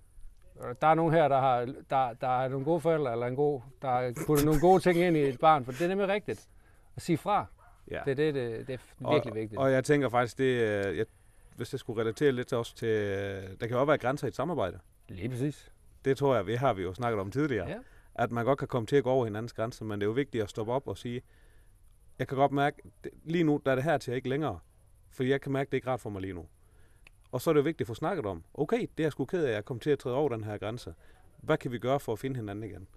Der 0.81 0.87
er 0.87 0.95
nogen 0.95 1.13
her, 1.13 1.29
der 1.29 1.41
har, 1.41 1.65
der, 1.91 2.13
der 2.13 2.41
er 2.41 2.49
nogle 2.49 2.65
gode 2.65 2.81
forældre, 2.81 3.13
eller 3.13 3.27
en 3.27 3.37
god, 3.37 3.61
der 3.83 3.89
har 3.89 4.13
puttet 4.27 4.47
nogle 4.47 4.61
gode 4.61 4.81
ting 4.83 4.99
ind 4.99 5.17
i 5.17 5.21
et 5.21 5.41
barn, 5.41 5.65
for 5.65 5.73
det 5.73 5.83
er 5.83 5.89
nemlig 5.89 6.09
rigtigt. 6.09 6.49
At 6.97 7.03
sige 7.03 7.19
fra, 7.19 7.47
Ja. 7.91 8.01
det 8.07 8.17
det, 8.17 8.35
det, 8.35 8.67
det 8.67 8.75
er 8.75 9.13
virkelig 9.13 9.33
og, 9.33 9.35
vigtigt. 9.35 9.59
Og 9.59 9.73
jeg 9.73 9.85
tænker 9.85 10.09
faktisk, 10.09 10.39
det, 10.39 10.45
øh, 10.45 10.99
jeg, 10.99 11.07
hvis 11.57 11.73
jeg 11.73 11.81
skulle 11.81 12.01
relatere 12.01 12.33
lidt 12.33 12.49
til 12.49 12.59
også 12.59 12.77
til, 12.77 12.89
øh, 12.89 13.43
der 13.51 13.57
kan 13.61 13.71
jo 13.71 13.81
også 13.81 13.85
være 13.85 13.99
grænser 13.99 14.27
i 14.27 14.29
et 14.29 14.35
samarbejde. 14.35 14.79
Lige 15.09 15.29
præcis. 15.29 15.73
Det 16.05 16.17
tror 16.17 16.35
jeg, 16.35 16.47
vi 16.47 16.55
har 16.55 16.75
vi 16.75 16.83
jo 16.83 16.95
snakket 16.95 17.21
om 17.21 17.31
tidligere. 17.31 17.69
Ja. 17.69 17.77
At 18.15 18.33
man 18.33 18.45
godt 18.45 18.59
kan 18.59 18.69
komme 18.69 18.87
til 18.87 18.97
at 18.97 19.05
gå 19.05 19.11
over 19.11 19.25
hinandens 19.25 19.53
grænser, 19.53 19.85
men 19.85 20.01
det 20.01 20.05
er 20.05 20.09
jo 20.09 20.13
vigtigt 20.13 20.45
at 20.45 20.51
stoppe 20.51 20.73
op 20.73 20.89
og 20.89 20.99
sige, 20.99 21.23
jeg 22.19 22.29
kan 22.29 22.37
godt 22.37 22.53
mærke, 22.53 22.83
lige 23.25 23.45
nu 23.45 23.61
der 23.67 23.71
er 23.71 23.75
det 23.75 23.85
her 23.85 23.99
til 23.99 24.15
ikke 24.15 24.29
længere. 24.29 24.59
Fordi 25.11 25.29
jeg 25.29 25.41
kan 25.41 25.53
mærke, 25.53 25.69
det 25.69 25.75
er 25.75 25.77
ikke 25.77 25.91
ret 25.91 26.01
for 26.01 26.11
mig 26.11 26.23
lige 26.23 26.33
nu. 26.33 26.47
Og 27.33 27.41
så 27.41 27.51
er 27.51 27.55
det 27.55 27.59
jo 27.61 27.65
vigtigt 27.65 27.81
at 27.81 27.87
få 27.87 27.95
snakket 27.95 28.27
om, 28.27 28.45
okay, 28.55 28.81
det 28.81 29.01
er 29.01 29.05
jeg 29.05 29.13
sgu 29.13 29.25
ked 29.25 29.45
af, 29.45 29.49
at 29.49 29.55
jeg 29.55 29.65
kom 29.65 29.81
til 29.81 29.91
at 29.91 29.99
træde 29.99 30.17
over 30.17 30.29
den 30.29 30.45
her 30.45 30.59
grænse. 30.59 30.95
Hvad 31.43 31.59
kan 31.59 31.73
vi 31.73 31.79
gøre 31.79 32.01
for 32.01 32.13
at 32.13 32.19
finde 32.19 32.37
hinanden 32.37 32.65
igen? 32.65 32.89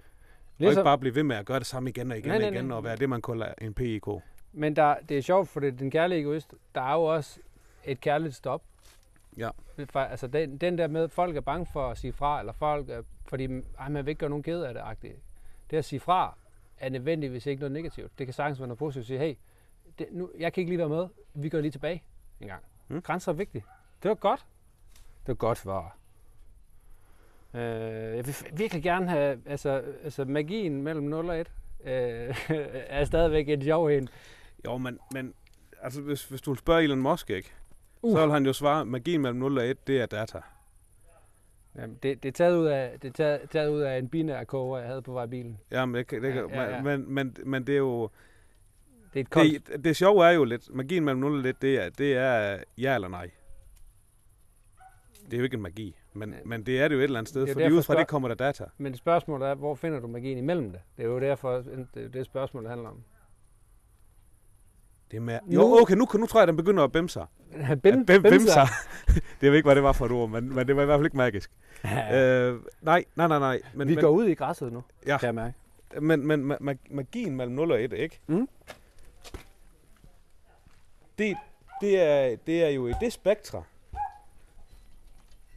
Ligesom... 0.58 0.68
Og 0.68 0.72
ikke 0.72 0.84
bare 0.84 0.98
blive 0.98 1.16
ved 1.16 1.24
med 1.24 1.36
at 1.36 1.46
gøre 1.46 1.60
det 1.60 1.68
samme 1.68 1.90
igen 1.90 2.12
og 2.12 2.18
igen 2.18 2.28
Nej, 2.28 2.36
og 2.36 2.42
nej, 2.42 2.50
igen, 2.50 2.66
nej. 2.66 2.78
og 2.78 2.84
være 2.84 2.96
det, 2.96 3.10
man 3.10 3.22
kalder 3.22 3.54
en 3.62 3.74
PIK. 3.74 4.08
Men 4.54 4.76
der, 4.76 4.96
det 5.10 5.18
er 5.18 5.22
sjovt, 5.22 5.50
for 5.50 5.60
det 5.60 5.80
den 5.80 5.92
kærlige 5.92 6.20
egoist. 6.20 6.56
Der 6.76 6.82
er 6.82 6.94
jo 6.94 7.04
også 7.04 7.40
et 7.84 8.02
kærligt 8.02 8.36
stop. 8.36 8.64
Ja. 9.38 9.50
Altså 9.96 10.28
den, 10.28 10.58
den 10.58 10.78
der 10.78 10.88
med, 10.88 11.04
at 11.04 11.12
folk 11.12 11.36
er 11.36 11.42
bange 11.42 11.66
for 11.66 11.90
at 11.90 11.98
sige 11.98 12.14
fra, 12.14 12.40
eller 12.40 12.54
folk 12.54 12.90
er, 12.90 13.02
fordi 13.26 13.48
ej, 13.80 13.90
man 13.90 14.06
vil 14.06 14.10
ikke 14.10 14.20
gøre 14.20 14.30
nogen 14.30 14.44
ked 14.44 14.62
af 14.62 14.74
det, 14.74 14.82
-agtigt. 14.82 15.18
Det 15.70 15.78
at 15.78 15.86
sige 15.86 16.00
fra, 16.00 16.38
er 16.78 16.90
nødvendigvis 16.90 17.46
ikke 17.46 17.60
noget 17.60 17.72
negativt. 17.72 18.20
Det 18.20 18.28
kan 18.28 18.34
sagtens 18.34 18.60
være 18.60 18.68
noget 18.68 18.80
positivt 18.80 19.04
at 19.04 19.08
sige, 19.08 19.20
hey, 19.20 19.36
det, 20.00 20.08
nu, 20.12 20.30
jeg 20.40 20.54
kan 20.54 20.62
ikke 20.62 20.72
lige 20.72 20.80
være 20.80 20.90
med, 20.90 21.08
vi 21.34 21.50
går 21.50 21.60
lige 21.60 21.72
tilbage 21.72 22.04
en 22.42 22.48
gang. 22.48 22.64
Mm. 22.88 22.96
Mm. 22.96 23.02
Grænser 23.02 23.32
er 23.32 23.36
vigtigt. 23.36 23.66
Det 24.04 24.10
var 24.10 24.16
godt. 24.16 24.46
Det 25.22 25.28
var 25.28 25.34
godt 25.34 25.58
svar. 25.58 25.98
Øh, 27.54 27.62
jeg 28.18 28.26
vil 28.26 28.36
virkelig 28.54 28.84
gerne 28.84 29.10
have, 29.10 29.42
altså, 29.46 29.84
altså 30.04 30.26
magien 30.26 30.82
mellem 30.82 31.04
0 31.04 31.30
og 31.30 31.40
1 31.40 31.52
øh, 31.84 32.36
er 33.00 33.06
stadigvæk 33.06 33.50
en 33.50 33.62
sjov 33.62 33.88
en. 33.88 34.10
Jo, 34.66 34.78
men, 34.78 35.00
men 35.14 35.34
altså, 35.82 36.02
hvis, 36.02 36.26
hvis 36.26 36.42
du 36.42 36.52
vil 36.52 36.58
spørge 36.58 36.84
Elon 36.84 37.02
Musk, 37.02 37.30
ikke? 37.30 37.54
Uh. 38.02 38.12
så 38.18 38.22
vil 38.26 38.34
han 38.34 38.46
jo 38.46 38.54
svare, 38.54 38.86
magien 38.86 39.22
mellem 39.22 39.40
0 39.40 39.58
og 39.58 39.68
1, 39.68 39.88
det 39.88 40.02
er 40.02 40.06
data. 40.06 40.42
Jamen, 41.76 41.98
det, 42.04 42.24
det, 42.24 42.30
er 42.30 42.34
taget 42.34 42.58
ud 42.58 42.66
af, 42.66 43.00
det 43.02 43.08
er 43.08 43.12
taget, 43.14 43.50
taget 43.50 43.70
ud 43.70 43.82
af 43.82 43.98
en 43.98 44.10
binær 44.10 44.44
koger, 44.44 44.78
jeg 44.80 44.88
havde 44.88 45.02
på 45.02 45.14
vej 45.14 45.24
i 45.24 45.28
bilen. 45.28 45.60
Jamen, 45.72 46.06
kan- 46.06 46.22
det, 46.24 46.36
Ja, 46.36 46.42
ja, 46.62 46.76
ja. 46.76 46.82
Men, 46.82 47.14
men, 47.14 47.36
men 47.46 47.68
det 47.68 47.74
er 47.74 47.78
jo... 47.80 48.10
Det 49.14 49.20
er 49.20 49.24
et 49.24 49.30
konst. 49.30 49.68
Det, 49.68 49.84
det 49.84 49.96
sjove 49.96 50.26
er 50.26 50.32
jo 50.32 50.44
lidt, 50.44 50.76
magien 50.76 51.06
mellem 51.06 51.22
0 51.22 51.40
og 51.40 51.50
1, 51.50 51.62
det 51.62 51.76
er, 51.86 51.90
det 51.90 52.14
er 52.14 52.64
ja 52.78 52.96
eller 52.96 53.08
nej. 53.08 53.30
Det 55.26 55.34
er 55.34 55.38
jo 55.38 55.44
ikke 55.44 55.56
en 55.56 55.62
magi, 55.62 55.96
men, 56.14 56.34
Ja. 56.34 56.38
men 56.46 56.66
det 56.66 56.82
er 56.82 56.88
det 56.88 56.96
jo 56.96 57.00
et 57.00 57.04
eller 57.04 57.20
andet 57.20 57.30
sted, 57.30 57.48
fordi 57.48 57.64
derfor 57.64 57.78
ud 57.78 57.84
fra 57.84 58.00
det 58.00 58.08
kommer 58.08 58.28
der 58.28 58.36
data. 58.36 58.66
Men 58.78 58.96
spørgsmålet 58.96 59.48
er, 59.48 59.56
hvor 59.56 59.76
finder 59.76 60.00
du 60.00 60.08
magien 60.08 60.38
imellem 60.38 60.72
det? 60.72 60.82
Det 60.98 61.04
er 61.06 61.08
jo 61.10 61.20
derfor, 61.20 61.58
det 61.58 62.04
er 62.06 62.08
det 62.10 62.26
spørgsmål, 62.26 62.68
handler 62.68 62.90
om. 62.90 63.04
Det 65.12 65.22
med, 65.22 65.40
Nu- 65.46 65.54
jo, 65.54 65.82
okay, 65.82 65.94
nu, 65.96 66.08
nu 66.14 66.26
tror 66.26 66.40
jeg, 66.40 66.48
den 66.48 66.58
begynder 66.58 66.84
at 66.84 66.92
bimse 66.92 67.14
sig. 67.14 67.26
Bim, 67.84 68.00
At 68.00 68.06
bim, 68.06 68.24
bimser. 68.24 68.66
det 69.42 69.52
ved 69.52 69.54
ikke, 69.56 69.68
hvad 69.68 69.76
det 69.76 69.84
var 69.84 69.92
for 69.92 70.06
et 70.06 70.12
ord, 70.12 70.30
men, 70.30 70.56
men 70.56 70.68
det 70.68 70.76
var 70.76 70.82
i 70.82 70.86
hvert 70.86 70.98
fald 70.98 71.06
ikke 71.06 71.18
magisk. 71.18 71.52
Øh, 71.86 72.60
nej, 72.82 73.06
nej, 73.16 73.28
nej, 73.28 73.40
nej. 73.40 73.62
Men, 73.74 73.88
Vi 73.88 73.96
men, 73.96 74.04
går 74.04 74.10
ud 74.10 74.26
i 74.26 74.34
græsset 74.34 74.74
nu, 74.74 74.84
Ja. 75.08 75.18
kan 75.18 75.26
jeg 75.28 75.36
mærke. 75.36 75.54
Men, 76.02 76.28
men 76.28 76.52
ma- 76.52 76.56
ma- 76.72 76.88
magien 76.96 77.36
mellem 77.36 77.56
0 77.56 77.72
og 77.72 77.84
1, 77.84 77.94
ikke? 77.94 78.20
Mm. 78.28 78.50
Det, 81.18 81.38
det, 81.82 82.02
er, 82.02 82.36
det 82.46 82.64
er 82.64 82.70
jo 82.70 82.88
i 82.88 82.94
det 83.02 83.14
spektra, 83.14 83.64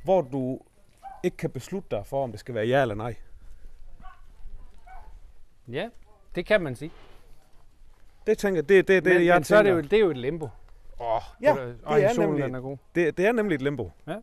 hvor 0.04 0.20
du 0.22 0.60
ikke 1.22 1.36
kan 1.36 1.50
beslutte 1.50 1.96
dig 1.96 2.06
for, 2.06 2.24
om 2.24 2.30
det 2.30 2.40
skal 2.40 2.54
være 2.54 2.66
ja 2.66 2.82
eller 2.82 2.94
nej. 2.94 3.14
Ja, 5.68 5.88
det 6.34 6.46
kan 6.46 6.60
man 6.62 6.76
sige. 6.76 6.90
Det 8.26 8.38
tænker 8.38 8.62
det, 8.62 8.88
det, 8.88 9.04
det, 9.04 9.14
men, 9.14 9.26
jeg 9.26 9.36
men 9.36 9.44
så 9.44 9.56
er 9.56 9.62
det, 9.62 9.70
jo, 9.70 9.80
det 9.80 9.92
er 9.92 9.98
jo 10.00 10.10
et 10.10 10.16
limbo. 10.16 10.48
Åh, 11.00 11.20
ja, 11.42 11.52
Og, 11.52 11.58
det 11.58 11.76
og 11.82 12.00
er 12.00 12.12
solen, 12.14 12.28
nemlig- 12.30 12.44
den 12.44 12.54
er 12.54 12.60
god. 12.60 12.76
det, 12.94 13.16
det 13.16 13.26
er 13.26 13.32
nemlig 13.32 13.54
et 13.54 13.62
limbo. 13.62 13.90
Ja. 14.06 14.16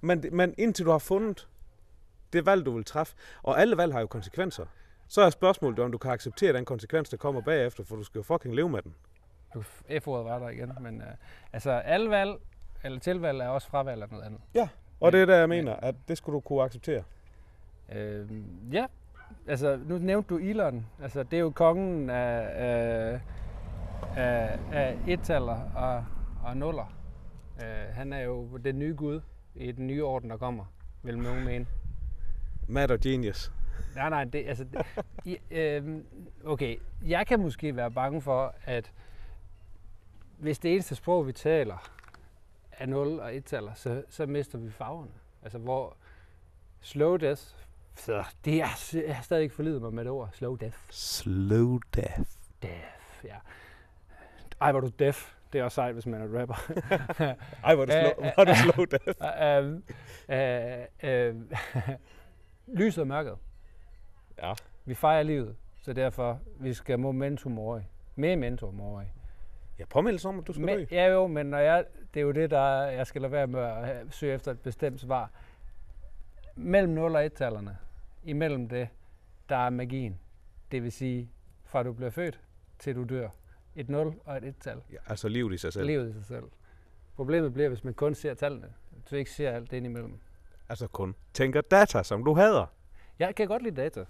Men, 0.00 0.22
det- 0.22 0.32
men 0.32 0.54
indtil 0.58 0.84
du 0.86 0.90
har 0.90 0.98
fundet 0.98 1.48
det 2.32 2.46
valg, 2.46 2.64
du 2.66 2.70
vil 2.74 2.84
træffe, 2.84 3.16
og 3.42 3.60
alle 3.60 3.76
valg 3.76 3.92
har 3.92 4.00
jo 4.00 4.06
konsekvenser, 4.06 4.66
så 5.08 5.20
er 5.22 5.30
spørgsmålet, 5.30 5.78
om 5.78 5.92
du 5.92 5.98
kan 5.98 6.10
acceptere 6.10 6.52
den 6.52 6.64
konsekvens, 6.64 7.08
der 7.08 7.16
kommer 7.16 7.40
bagefter, 7.40 7.84
for 7.84 7.96
du 7.96 8.02
skal 8.04 8.18
jo 8.18 8.22
fucking 8.22 8.54
leve 8.54 8.68
med 8.68 8.82
den. 8.82 8.94
Du- 9.54 9.62
F-ordet 10.00 10.24
var 10.24 10.38
der 10.38 10.48
igen, 10.48 10.72
men 10.80 10.96
uh, 10.96 11.06
altså 11.52 11.70
alle 11.70 12.10
valg, 12.10 12.32
eller 12.84 12.98
tilvalg 12.98 13.40
er 13.40 13.48
også 13.48 13.68
fravalg 13.68 14.02
af 14.02 14.08
noget 14.10 14.24
andet. 14.24 14.40
Og 15.00 15.12
det 15.12 15.22
er 15.22 15.26
der, 15.26 15.36
jeg 15.36 15.48
mener, 15.48 15.76
at 15.76 15.94
det 16.08 16.18
skulle 16.18 16.34
du 16.34 16.40
kunne 16.40 16.62
acceptere. 16.62 17.02
Øh, 17.94 18.30
ja, 18.72 18.86
altså 19.48 19.80
nu 19.86 19.98
nævnte 19.98 20.34
du 20.34 20.38
Elon. 20.38 20.86
Altså 21.02 21.22
det 21.22 21.36
er 21.36 21.40
jo 21.40 21.50
kongen 21.50 22.10
af, 22.10 22.50
af, 22.54 23.20
af, 24.16 24.58
af 24.72 24.98
ettaller 25.06 25.70
og, 25.74 26.04
og 26.44 26.56
nuller. 26.56 26.94
Øh, 27.62 27.94
han 27.94 28.12
er 28.12 28.20
jo 28.20 28.56
den 28.56 28.78
nye 28.78 28.94
gud 28.96 29.20
i 29.54 29.72
den 29.72 29.86
nye 29.86 30.04
orden, 30.04 30.30
der 30.30 30.36
kommer, 30.36 30.64
vil 31.02 31.18
nogen 31.18 31.44
mene. 31.44 31.66
Mad 32.68 32.90
og 32.90 33.00
genius. 33.00 33.52
Nej, 33.94 34.08
nej, 34.08 34.24
det, 34.24 34.48
altså, 34.48 34.64
det, 34.64 34.86
i, 35.24 35.38
øh, 35.50 35.98
okay, 36.44 36.76
jeg 37.06 37.26
kan 37.26 37.40
måske 37.40 37.76
være 37.76 37.90
bange 37.90 38.22
for, 38.22 38.54
at 38.64 38.92
hvis 40.38 40.58
det 40.58 40.72
eneste 40.72 40.94
sprog, 40.94 41.26
vi 41.26 41.32
taler, 41.32 41.90
er 42.72 42.86
0 42.86 43.20
og 43.20 43.32
1-taller, 43.32 43.74
så, 43.74 44.02
så 44.08 44.26
mister 44.26 44.58
vi 44.58 44.70
farverne. 44.70 45.10
Altså, 45.42 45.58
hvor 45.58 45.96
slow 46.80 47.16
death, 47.16 47.42
så 47.98 48.24
det 48.44 48.60
er, 48.62 48.90
jeg 49.06 49.16
har 49.16 49.22
stadig 49.22 49.42
ikke 49.42 49.54
forlidet 49.54 49.82
mig 49.82 49.94
med 49.94 50.04
det 50.04 50.12
ord, 50.12 50.30
slow 50.32 50.56
death. 50.56 50.76
Slow 50.90 51.78
death. 51.94 52.20
Death, 52.62 53.24
ja. 53.24 53.36
Ej, 54.60 54.68
er 54.68 54.80
du 54.80 54.90
deaf. 54.98 55.34
Det 55.52 55.58
er 55.60 55.64
også 55.64 55.74
sejt, 55.74 55.92
hvis 55.94 56.06
man 56.06 56.20
er 56.22 56.40
rapper. 56.40 56.54
Ej, 57.64 57.74
det 57.74 57.80
Øh, 57.82 57.88
slow, 57.88 58.24
øh, 58.26 58.32
er 58.38 58.44
det 58.44 58.56
slow 58.56 58.84
death. 58.94 59.22
øhm, 59.44 59.84
øh, 60.28 61.28
øh, 61.28 61.36
lyset 62.78 63.00
og 63.02 63.06
mørket. 63.08 63.36
Ja. 64.42 64.52
Vi 64.84 64.94
fejrer 64.94 65.22
livet, 65.22 65.56
så 65.82 65.92
derfor 65.92 66.40
vi 66.60 66.74
skal 66.74 66.98
momentum 66.98 67.58
over 67.58 67.78
i. 67.78 67.82
Momentum 68.16 68.80
over 68.80 69.02
i. 69.02 69.04
Jeg 69.78 69.88
påmindelser 69.88 70.28
om, 70.28 70.38
at 70.38 70.46
du 70.46 70.52
skal 70.52 70.68
dø. 70.68 70.76
Men, 70.76 70.86
ja 70.90 71.06
jo, 71.06 71.26
men 71.26 71.46
når 71.46 71.58
jeg, 71.58 71.84
det 72.14 72.20
er 72.20 72.24
jo 72.24 72.32
det, 72.32 72.50
der 72.50 72.58
er- 72.80 72.90
jeg 72.90 73.06
skal 73.06 73.20
lade 73.22 73.32
være 73.32 73.46
med 73.46 73.60
at 73.60 73.86
have- 73.86 74.10
søge 74.12 74.34
efter 74.34 74.50
et 74.52 74.60
bestemt 74.60 75.00
svar. 75.00 75.30
Mellem 76.56 76.92
0 76.92 77.14
og 77.16 77.24
1-tallerne, 77.26 77.70
imellem 78.22 78.68
det, 78.68 78.88
der 79.48 79.56
er 79.56 79.70
magien. 79.70 80.20
Det 80.72 80.82
vil 80.82 80.92
sige, 80.92 81.30
fra 81.64 81.82
du 81.82 81.92
bliver 81.92 82.10
født 82.10 82.40
til 82.78 82.94
du 82.94 83.04
dør. 83.04 83.28
Et 83.76 83.88
0 83.88 84.14
og 84.24 84.36
et 84.36 84.44
1-tal. 84.44 84.80
Ja, 84.92 84.96
altså 85.06 85.28
livet 85.28 85.54
i 85.54 85.56
sig 85.56 85.72
selv. 85.72 85.86
Livet 85.86 86.10
i 86.10 86.12
sig 86.12 86.24
selv. 86.24 86.44
Problemet 87.16 87.52
bliver, 87.52 87.68
hvis 87.68 87.84
man 87.84 87.94
kun 87.94 88.14
ser 88.14 88.34
tallene. 88.34 88.72
Hvis 88.90 89.04
du 89.04 89.16
ikke 89.16 89.30
ser 89.30 89.50
alt 89.50 89.70
det 89.70 89.76
ind 89.76 89.86
imellem. 89.86 90.18
Altså 90.68 90.86
kun 90.86 91.14
tænker 91.32 91.60
data, 91.60 92.02
som 92.02 92.24
du 92.24 92.34
hader. 92.34 92.66
Jeg 93.18 93.34
kan 93.34 93.48
godt 93.48 93.62
lide 93.62 93.76
data. 93.76 94.04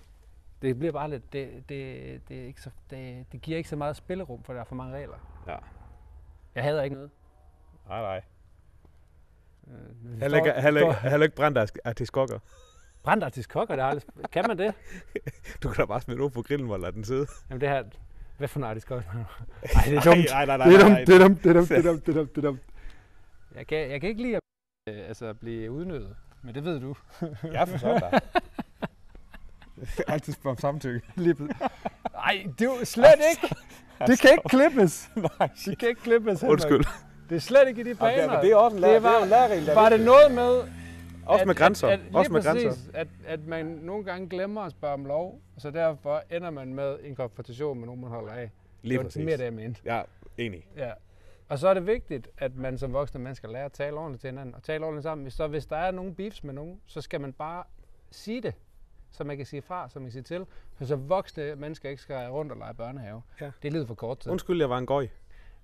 Det 0.63 0.79
bliver 0.79 0.93
bare 0.93 1.11
lidt, 1.11 1.33
det, 1.33 1.69
det, 1.69 2.29
det, 2.29 2.41
er 2.41 2.45
ikke 2.47 2.61
så, 2.63 2.71
det, 2.91 3.27
det 3.33 3.43
giver 3.43 3.57
ikke 3.57 3.69
så 3.69 3.77
meget 3.77 3.97
spillerum, 3.97 4.43
for 4.43 4.53
der 4.53 4.61
er 4.61 4.65
for 4.65 4.75
mange 4.75 4.95
regler. 4.97 5.45
Ja. 5.47 5.57
Jeg 6.55 6.65
hader 6.65 6.83
ikke 6.83 6.95
noget. 6.97 7.11
Nej, 7.89 8.01
nej. 8.01 8.23
Øh, 9.69 10.21
Heller 10.21 10.39
ikke, 10.39 10.61
heller 10.61 10.81
ikke, 10.81 11.09
heller 11.09 11.25
ikke 11.25 11.37
brændt 11.37 11.59
af, 11.59 11.67
af 11.85 11.97
til 11.97 12.07
skokker. 12.07 12.39
Brændt 13.09 13.25
artiskokker, 13.25 13.75
det 13.77 13.83
har 13.85 13.91
jeg 13.91 14.01
aldrig... 14.15 14.31
Kan 14.31 14.45
man 14.49 14.59
det? 14.59 14.75
Du 15.63 15.69
kan 15.69 15.77
da 15.77 15.85
bare 15.87 16.01
smide 16.01 16.19
noget 16.19 16.33
på 16.33 16.43
grillen 16.43 16.71
og 16.71 16.81
lade 16.81 16.93
den 16.93 17.05
sidde. 17.05 17.27
Jamen 17.51 17.61
det 17.61 17.69
her... 17.69 17.83
Hvad 18.39 18.49
for 18.49 18.59
en 18.59 18.65
artiskokke? 18.65 19.09
Nej, 19.75 19.85
det 19.85 19.97
er 19.97 20.01
dumt. 20.01 20.27
Nej, 20.31 20.47
nej, 20.47 20.57
nej, 20.57 20.67
Det 20.69 20.75
er 20.75 20.89
nej, 20.89 20.89
dumt, 20.89 21.07
det 21.07 21.15
er 21.15 21.19
dumt, 21.19 21.43
det 21.45 21.51
er 21.51 21.53
dumt, 21.55 21.69
det 21.69 21.79
er 21.79 21.83
dumt, 21.83 22.07
det 22.07 22.13
er 22.13 22.17
dumt, 22.19 22.37
det 22.37 22.45
er 22.45 22.49
dumt. 22.49 22.61
Jeg 23.55 23.67
kan, 23.67 23.91
jeg 23.91 24.01
kan 24.01 24.09
ikke 24.11 24.23
lide 24.23 24.37
at 24.37 24.41
øh, 24.89 25.09
altså, 25.09 25.35
blive 25.35 25.71
udnyttet, 25.71 26.17
men 26.43 26.55
det 26.55 26.65
ved 26.65 26.81
du. 26.81 26.95
Jeg 27.53 27.69
forstår 27.69 27.99
dig. 27.99 28.21
Altid 30.09 30.33
spørge 30.33 30.51
om 30.55 30.59
samtykke. 30.59 31.01
Lige 31.15 31.35
Nej, 32.13 32.47
det 32.59 32.67
er 32.67 32.79
jo 32.79 32.85
slet 32.85 33.15
ikke. 33.31 33.55
Det 34.07 34.21
kan 34.21 34.31
ikke 34.31 34.49
klippes. 34.49 35.11
Nej, 35.17 35.49
Det 35.67 35.79
kan 35.79 35.89
ikke 35.89 36.01
klippes. 36.01 36.43
Undskyld. 36.43 36.85
Det 37.29 37.37
er 37.37 37.41
slet 37.41 37.69
ikke 37.69 37.81
i 37.81 37.85
de 37.85 37.95
baner. 37.95 38.41
det 38.41 38.51
er 38.51 38.57
også 38.57 38.77
en 38.77 38.83
Det 38.83 39.03
var- 39.03 39.25
læreregel. 39.25 39.67
Var 39.67 39.89
det 39.89 40.01
noget 40.01 40.33
med... 40.35 40.78
Også 41.29 41.45
med 41.45 41.55
grænser. 41.55 41.89
At, 41.89 42.01
at, 42.01 42.15
Også 42.15 42.33
med 42.33 42.41
lige 42.41 42.51
grænser. 42.51 42.69
præcis, 42.69 42.91
at, 42.95 43.09
at 43.27 43.47
man 43.47 43.67
nogle 43.67 44.05
gange 44.05 44.29
glemmer 44.29 44.61
at 44.61 44.73
spørge 44.73 44.95
om 44.95 45.05
lov, 45.05 45.41
så 45.59 45.71
derfor 45.71 46.23
ender 46.31 46.51
man 46.51 46.75
med 46.75 46.99
en 47.03 47.15
konfrontation 47.15 47.79
med 47.79 47.87
nogen, 47.87 48.01
man 48.01 48.11
holder 48.11 48.33
af. 48.33 48.51
Lige 48.83 48.99
det 48.99 49.07
præcis. 49.07 49.25
mere 49.25 49.37
det, 49.37 49.45
jeg 49.45 49.53
mente. 49.53 49.81
Ja, 49.85 50.03
enig. 50.39 50.67
Ja. 50.77 50.93
Og 51.49 51.59
så 51.59 51.69
er 51.69 51.75
det 51.75 51.87
vigtigt, 51.87 52.29
at 52.39 52.57
man 52.57 52.79
som 52.79 52.93
voksne 52.93 53.21
mennesker 53.21 53.49
lærer 53.49 53.65
at 53.65 53.73
tale 53.73 53.97
ordentligt 53.97 54.21
til 54.21 54.31
hinanden 54.31 54.55
og 54.55 54.63
tale 54.63 54.85
ordentligt 54.85 55.03
sammen. 55.03 55.23
Hvis, 55.25 55.35
så 55.35 55.47
hvis 55.47 55.67
der 55.67 55.77
er 55.77 55.91
nogen 55.91 56.15
beefs 56.15 56.45
med 56.45 56.55
nogen, 56.55 56.81
så 56.87 57.01
skal 57.01 57.21
man 57.21 57.33
bare 57.33 57.65
sige 58.11 58.41
det, 58.43 58.55
så 59.11 59.25
man 59.25 59.37
kan 59.37 59.47
sige 59.47 59.63
fra, 59.63 59.89
så 59.89 59.99
man 59.99 60.07
kan 60.07 60.13
sige 60.13 60.23
til. 60.23 60.47
For 60.75 60.85
så 60.85 60.97
voksne 60.97 61.55
mennesker 61.57 61.91
ikke 61.91 62.03
skal 62.03 62.29
rundt 62.31 62.53
og 62.53 62.59
lege 62.59 62.75
børnehave. 62.75 63.23
Ja. 63.41 63.51
Det 63.63 63.69
er 63.69 63.73
lidt 63.73 63.87
for 63.87 63.95
kort 63.95 64.19
tid. 64.19 64.33
Undskyld, 64.33 64.61
jeg 64.61 64.71
var 64.71 64.79
en 64.79 64.87
gøj. 64.87 65.07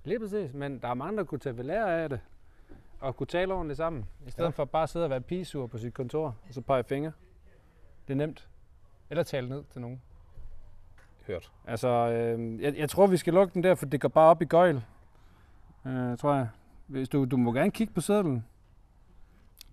Lige 0.05 0.21
præcis, 0.21 0.53
men 0.55 0.79
der 0.79 0.89
er 0.89 0.95
mange, 0.95 1.17
der 1.19 1.25
kunne 1.25 1.39
tage 1.39 1.57
ved 1.57 1.65
lære 1.65 2.03
af 2.03 2.09
det. 2.09 2.21
Og 3.01 3.17
kunne 3.17 3.27
tale 3.27 3.55
ordentligt 3.55 3.77
sammen. 3.77 4.05
I 4.27 4.31
stedet 4.31 4.49
Ja. 4.49 4.51
for 4.51 4.65
bare 4.65 4.83
at 4.83 4.89
sidde 4.89 5.07
og 5.07 5.11
være 5.11 5.21
pigesur 5.21 5.67
på 5.67 5.79
sit 5.79 5.95
kontor, 5.95 6.27
og 6.49 6.55
så 6.55 6.61
pege 6.61 6.85
fingre. 6.85 7.13
Det 8.09 8.13
er 8.15 8.17
nemt. 8.19 8.49
Eller 9.11 9.23
tale 9.23 9.49
ned 9.49 9.65
til 9.71 9.81
nogen. 9.81 10.01
Hørt. 11.27 11.53
Altså, 11.67 11.89
øh, 11.89 12.63
jeg, 12.63 12.77
jeg 12.77 12.91
tror, 12.91 13.07
vi 13.07 13.17
skal 13.17 13.35
lukke 13.35 13.55
den 13.55 13.63
der, 13.63 13.75
for 13.75 13.87
det 13.87 14.01
går 14.01 14.09
bare 14.09 14.31
op 14.31 14.43
i 14.43 14.45
gøjl. 14.45 14.83
Øh, 15.87 16.19
tror 16.19 16.35
jeg. 16.35 16.49
Hvis 16.87 17.09
du, 17.09 17.25
du 17.25 17.37
må 17.37 17.53
gerne 17.53 17.71
kigge 17.71 17.93
på 17.95 18.01
sedlen. 18.01 18.45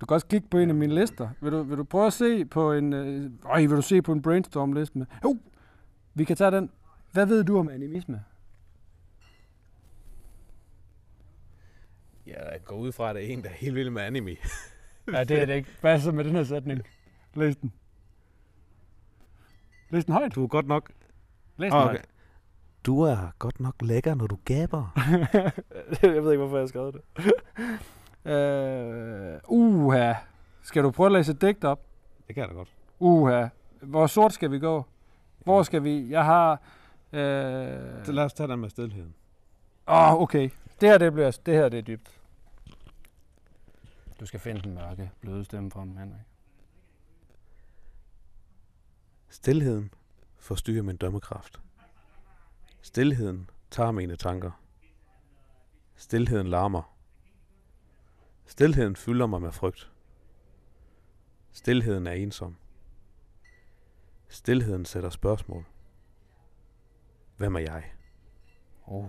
Du 0.02 0.06
kan 0.06 0.16
også 0.16 0.28
kigge 0.28 0.48
på 0.48 0.58
en 0.58 0.70
af 0.70 0.76
mine 0.76 0.96
lister. 0.96 1.30
Vil 1.42 1.52
du, 1.52 1.64
vil 1.64 1.78
du 1.78 1.84
prøve 1.84 2.08
at 2.08 2.14
se 2.14 2.46
på 2.46 2.72
en... 2.74 2.94
Øh, 2.94 3.32
øj, 3.46 3.60
vil 3.62 3.70
du 3.78 3.82
se 3.82 4.02
på 4.02 4.12
en 4.12 4.22
brainstorm-liste 4.22 4.98
med... 4.98 5.06
Jo, 5.24 5.38
vi 6.14 6.24
kan 6.24 6.36
tage 6.36 6.52
den. 6.52 6.72
Hvad 7.12 7.26
ved 7.26 7.44
du 7.44 7.60
om 7.60 7.70
animisme? 7.70 8.24
Jeg 12.38 12.60
går 12.66 12.76
ud 12.76 12.92
fra, 12.92 13.10
at 13.10 13.16
det 13.16 13.26
er 13.26 13.34
en, 13.34 13.44
der 13.44 13.50
er 13.50 13.54
helt 13.54 13.76
vild 13.76 13.90
med 13.90 14.02
anime. 14.02 14.36
Ja, 15.14 15.24
det 15.24 15.42
er 15.42 15.46
det 15.46 15.56
ikke. 15.56 15.70
Hvad 15.82 16.00
så 16.00 16.12
med 16.12 16.24
den 16.24 16.36
her 16.36 16.44
sætning? 16.44 16.82
Læs 17.34 17.56
den. 17.56 17.74
Læs 19.90 20.06
den 20.06 20.14
højt. 20.14 20.36
Du 20.36 20.44
er 20.44 20.48
godt 20.48 20.68
nok... 20.68 20.92
Læs 21.58 21.72
den 21.72 21.80
Okay. 21.82 21.88
højt. 21.88 22.06
Du 22.86 23.02
er 23.02 23.18
godt 23.40 23.60
nok 23.60 23.76
lækker, 23.82 24.16
når 24.16 24.28
du 24.28 24.38
gaber. 24.46 24.94
jeg 26.02 26.24
ved 26.24 26.32
ikke, 26.32 26.38
hvorfor 26.38 26.58
jeg 26.58 26.62
har 26.62 26.68
skrevet 26.68 26.94
det. 26.94 27.02
uh, 28.26 29.60
uha. 29.60 30.14
Skal 30.64 30.84
du 30.84 30.92
prøve 30.92 31.06
at 31.06 31.12
læse 31.12 31.32
et 31.32 31.42
digt 31.42 31.64
op? 31.64 31.80
Det 32.28 32.36
kan 32.36 32.42
jeg 32.42 32.50
da 32.50 32.54
godt. 32.54 32.70
Uha. 33.00 33.48
Hvor 33.82 34.08
sort 34.08 34.34
skal 34.34 34.52
vi 34.52 34.60
gå? 34.60 34.86
Hvor 35.44 35.64
skal 35.64 35.84
vi? 35.84 36.10
Jeg 36.10 36.26
har... 36.26 36.52
Øh... 37.14 38.06
Så 38.06 38.12
lad 38.12 38.24
os 38.24 38.34
tage 38.34 38.48
den 38.48 38.60
med 38.60 38.70
stillheden. 38.70 39.14
Åh, 39.88 40.14
oh, 40.14 40.22
okay. 40.22 40.50
Det 40.82 40.90
her, 40.90 40.98
det, 40.98 41.14
bliver, 41.14 41.40
det 41.46 41.54
her, 41.54 41.70
det 41.70 41.78
er 41.78 41.82
dybt. 41.82 42.21
Du 44.22 44.26
skal 44.26 44.40
finde 44.40 44.62
den 44.62 44.74
mørke, 44.74 45.12
bløde 45.22 45.46
stemme 45.46 45.72
frem, 45.72 45.98
Henrik. 45.98 46.22
Stilheden 49.30 49.94
forstyrrer 50.38 50.84
min 50.84 50.98
dømmekraft. 50.98 51.62
Stilheden 52.82 53.50
tager 53.72 53.92
mine 53.92 54.16
tanker. 54.16 54.52
Stilheden 55.96 56.48
larmer. 56.48 56.96
Stilheden 58.46 58.96
fylder 58.96 59.26
mig 59.26 59.42
med 59.42 59.52
frygt. 59.52 59.92
Stilheden 61.52 62.08
er 62.08 62.12
ensom. 62.12 62.56
Stilheden 64.28 64.86
sætter 64.86 65.10
spørgsmål. 65.10 65.66
Hvem 67.38 67.56
er 67.56 67.60
jeg? 67.60 67.92
Oh. 68.86 69.08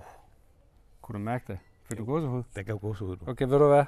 Kunne 1.00 1.18
du 1.18 1.24
mærke 1.24 1.52
det? 1.52 1.58
Fik 1.82 1.98
du 1.98 2.04
gåsehud? 2.04 2.42
Den 2.54 2.64
kan 2.64 2.74
jo 2.74 2.78
gå 2.80 2.94
så 2.94 3.04
ud. 3.04 3.16
Du. 3.16 3.30
Okay, 3.30 3.44
ved 3.48 3.58
du 3.58 3.68
hvad? 3.68 3.84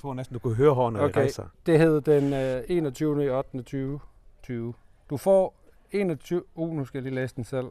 Tror 0.00 0.14
næsten, 0.14 0.34
du 0.34 0.38
kunne 0.38 0.54
høre 0.54 0.74
hårene 0.74 1.00
okay. 1.00 1.20
Rejse. 1.20 1.42
Det 1.66 1.78
hed 1.78 2.00
den 2.00 2.32
øh, 2.32 2.62
21. 2.68 3.24
i 3.24 3.28
8. 3.28 3.58
2020. 3.58 4.74
Du 5.10 5.16
får 5.16 5.54
21... 5.90 6.42
Uh, 6.54 6.76
nu 6.76 6.84
skal 6.84 6.98
jeg 6.98 7.02
lige 7.02 7.14
læse 7.14 7.36
den 7.36 7.44
selv. 7.44 7.66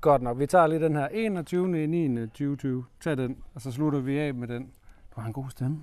Godt 0.00 0.22
nok. 0.22 0.38
Vi 0.38 0.46
tager 0.46 0.66
lige 0.66 0.80
den 0.80 0.96
her. 0.96 1.08
21. 1.08 1.84
i 1.84 1.86
9. 1.86 2.26
2020. 2.26 2.84
Tag 3.00 3.16
den, 3.16 3.42
og 3.54 3.60
så 3.60 3.72
slutter 3.72 4.00
vi 4.00 4.18
af 4.18 4.34
med 4.34 4.48
den. 4.48 4.72
Du 5.14 5.20
har 5.20 5.26
en 5.26 5.32
god 5.32 5.50
stemme. 5.50 5.82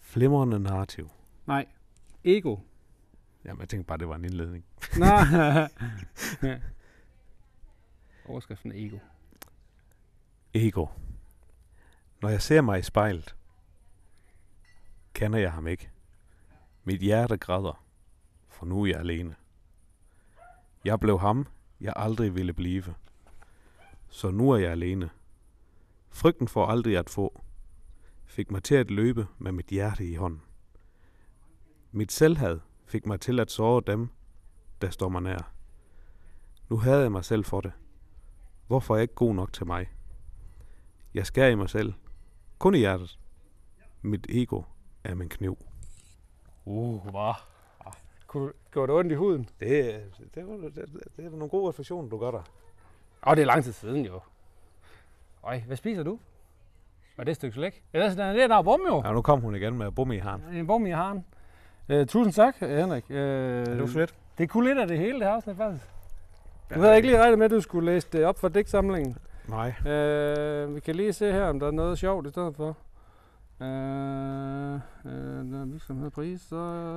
Flimrende 0.00 0.58
narrativ. 0.60 1.10
Nej. 1.46 1.66
Ego. 2.24 2.56
Jamen, 3.44 3.60
jeg 3.60 3.68
tænkte 3.68 3.86
bare, 3.86 3.98
det 3.98 4.08
var 4.08 4.14
en 4.14 4.24
indledning. 4.24 4.64
Nej. 4.98 5.68
Overskriften 8.28 8.72
er 8.72 8.76
ego. 8.76 8.98
Ego. 10.54 10.86
Når 12.22 12.28
jeg 12.28 12.42
ser 12.42 12.60
mig 12.60 12.78
i 12.78 12.82
spejlet, 12.82 13.34
kender 15.14 15.38
jeg 15.38 15.52
ham 15.52 15.66
ikke. 15.66 15.90
Mit 16.84 17.00
hjerte 17.00 17.36
græder, 17.36 17.84
for 18.48 18.66
nu 18.66 18.82
er 18.82 18.86
jeg 18.86 19.00
alene. 19.00 19.36
Jeg 20.84 21.00
blev 21.00 21.18
ham, 21.18 21.46
jeg 21.80 21.92
aldrig 21.96 22.34
ville 22.34 22.52
blive. 22.52 22.94
Så 24.08 24.30
nu 24.30 24.50
er 24.50 24.56
jeg 24.56 24.70
alene. 24.70 25.10
Frygten 26.10 26.48
for 26.48 26.66
aldrig 26.66 26.98
at 26.98 27.10
få, 27.10 27.42
fik 28.24 28.50
mig 28.50 28.62
til 28.62 28.74
at 28.74 28.90
løbe 28.90 29.26
med 29.38 29.52
mit 29.52 29.66
hjerte 29.66 30.06
i 30.06 30.14
hånden. 30.14 30.42
Mit 31.92 32.12
selvhad 32.12 32.60
fik 32.86 33.06
mig 33.06 33.20
til 33.20 33.40
at 33.40 33.50
såre 33.50 33.82
dem, 33.86 34.08
der 34.80 34.90
står 34.90 35.08
mig 35.08 35.22
nær. 35.22 35.52
Nu 36.68 36.76
havde 36.76 37.00
jeg 37.02 37.12
mig 37.12 37.24
selv 37.24 37.44
for 37.44 37.60
det. 37.60 37.72
Hvorfor 38.66 38.94
er 38.94 38.98
jeg 38.98 39.02
ikke 39.02 39.14
god 39.14 39.34
nok 39.34 39.52
til 39.52 39.66
mig? 39.66 39.92
Jeg 41.14 41.26
skærer 41.26 41.48
i 41.48 41.54
mig 41.54 41.70
selv. 41.70 41.92
Kun 42.58 42.74
i 42.74 42.78
hjertet. 42.78 43.18
Mit 44.02 44.26
ego 44.28 44.62
er 45.04 45.14
min 45.14 45.28
kniv. 45.28 45.58
Uh, 46.64 47.02
hvad? 47.02 47.34
Kunne, 48.26 48.52
gjorde 48.72 48.92
det 48.92 48.98
ondt 48.98 49.12
i 49.12 49.14
huden? 49.14 49.48
Det, 49.60 50.02
det, 50.18 50.34
det, 50.34 50.74
det, 50.74 51.16
det 51.16 51.24
er 51.26 51.30
nogle 51.30 51.48
gode 51.48 51.68
refleksioner, 51.68 52.08
du 52.08 52.18
gør 52.18 52.30
der. 52.30 52.38
Åh, 52.38 52.42
oh, 53.22 53.36
det 53.36 53.42
er 53.42 53.46
lang 53.46 53.64
tid 53.64 53.72
siden 53.72 54.04
jo. 54.04 54.20
Øj, 55.44 55.60
hvad 55.66 55.76
spiser 55.76 56.02
du? 56.02 56.18
Var 57.16 57.24
det 57.24 57.30
et 57.30 57.36
stykke 57.36 57.54
slik? 57.54 57.82
Ja, 57.92 58.10
det 58.10 58.18
er 58.18 58.32
det 58.32 58.42
er 58.42 58.46
der 58.46 58.62
bum 58.62 58.80
jo. 58.88 59.02
Ja, 59.04 59.12
nu 59.12 59.22
kom 59.22 59.40
hun 59.40 59.54
igen 59.54 59.78
med 59.78 59.90
bumme 59.90 60.16
i 60.16 60.18
haren. 60.18 60.42
En 60.52 60.66
bum 60.66 60.86
i 60.86 60.90
haren. 60.90 61.24
Uh, 61.92 62.04
tusind 62.06 62.32
tak, 62.32 62.56
Henrik. 62.60 63.04
Uh, 63.10 63.16
Er 63.16 63.64
det 63.64 63.90
fedt? 63.90 64.14
det 64.38 64.50
kunne 64.50 64.68
lidt 64.68 64.78
af 64.78 64.86
det 64.88 64.98
hele, 64.98 65.18
det 65.18 65.22
her 65.22 65.34
afsnit 65.34 65.56
faktisk. 65.56 65.86
Du 66.74 66.80
havde 66.80 66.96
ikke 66.96 67.08
lige 67.08 67.20
regnet 67.20 67.38
med, 67.38 67.44
at 67.44 67.50
du 67.50 67.60
skulle 67.60 67.92
læse 67.92 68.08
det 68.12 68.24
op 68.24 68.38
for 68.38 68.48
digtsamlingen. 68.48 69.16
Nej. 69.48 69.68
Uh, 69.80 70.74
vi 70.74 70.80
kan 70.80 70.94
lige 70.94 71.12
se 71.12 71.32
her, 71.32 71.44
om 71.44 71.60
der 71.60 71.66
er 71.66 71.70
noget 71.70 71.98
sjovt 71.98 72.26
i 72.26 72.30
stedet 72.30 72.56
for. 72.56 72.76
Uh, 73.60 73.66
der 75.50 75.60
er 75.60 75.64
virksomhed 75.64 76.10
pris, 76.10 76.40
så 76.40 76.54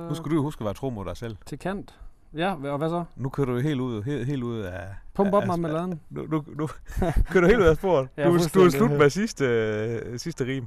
Nu 0.08 0.14
skal 0.14 0.30
du 0.30 0.34
jo 0.36 0.42
huske 0.42 0.60
at 0.60 0.64
være 0.64 0.74
tro 0.74 0.90
mod 0.90 1.04
dig 1.04 1.16
selv. 1.16 1.36
til 1.46 1.58
kant. 1.58 1.98
Ja, 2.34 2.52
og 2.72 2.78
hvad 2.78 2.88
så? 2.88 3.04
Nu 3.16 3.28
kører 3.28 3.46
du 3.46 3.52
jo 3.52 3.58
helt 3.60 3.80
ud, 3.80 4.02
helt, 4.02 4.26
helt 4.26 4.42
ud 4.42 4.58
af... 4.58 4.88
Pump 5.14 5.32
op 5.34 5.42
af- 5.42 5.46
marmeladen. 5.48 6.00
Nu, 6.10 6.26
nu, 6.26 6.44
nu 6.56 6.66
kører 7.30 7.40
du 7.40 7.46
helt 7.46 7.60
ud 7.60 7.64
af 7.66 7.76
sporet. 7.76 8.08
Ja, 8.16 8.24
du, 8.28 8.38
du 8.54 8.60
er 8.60 8.68
slut 8.70 8.90
med 8.90 9.10
sidste, 9.10 9.44
øh, 9.44 10.18
sidste 10.18 10.44
rim. 10.46 10.66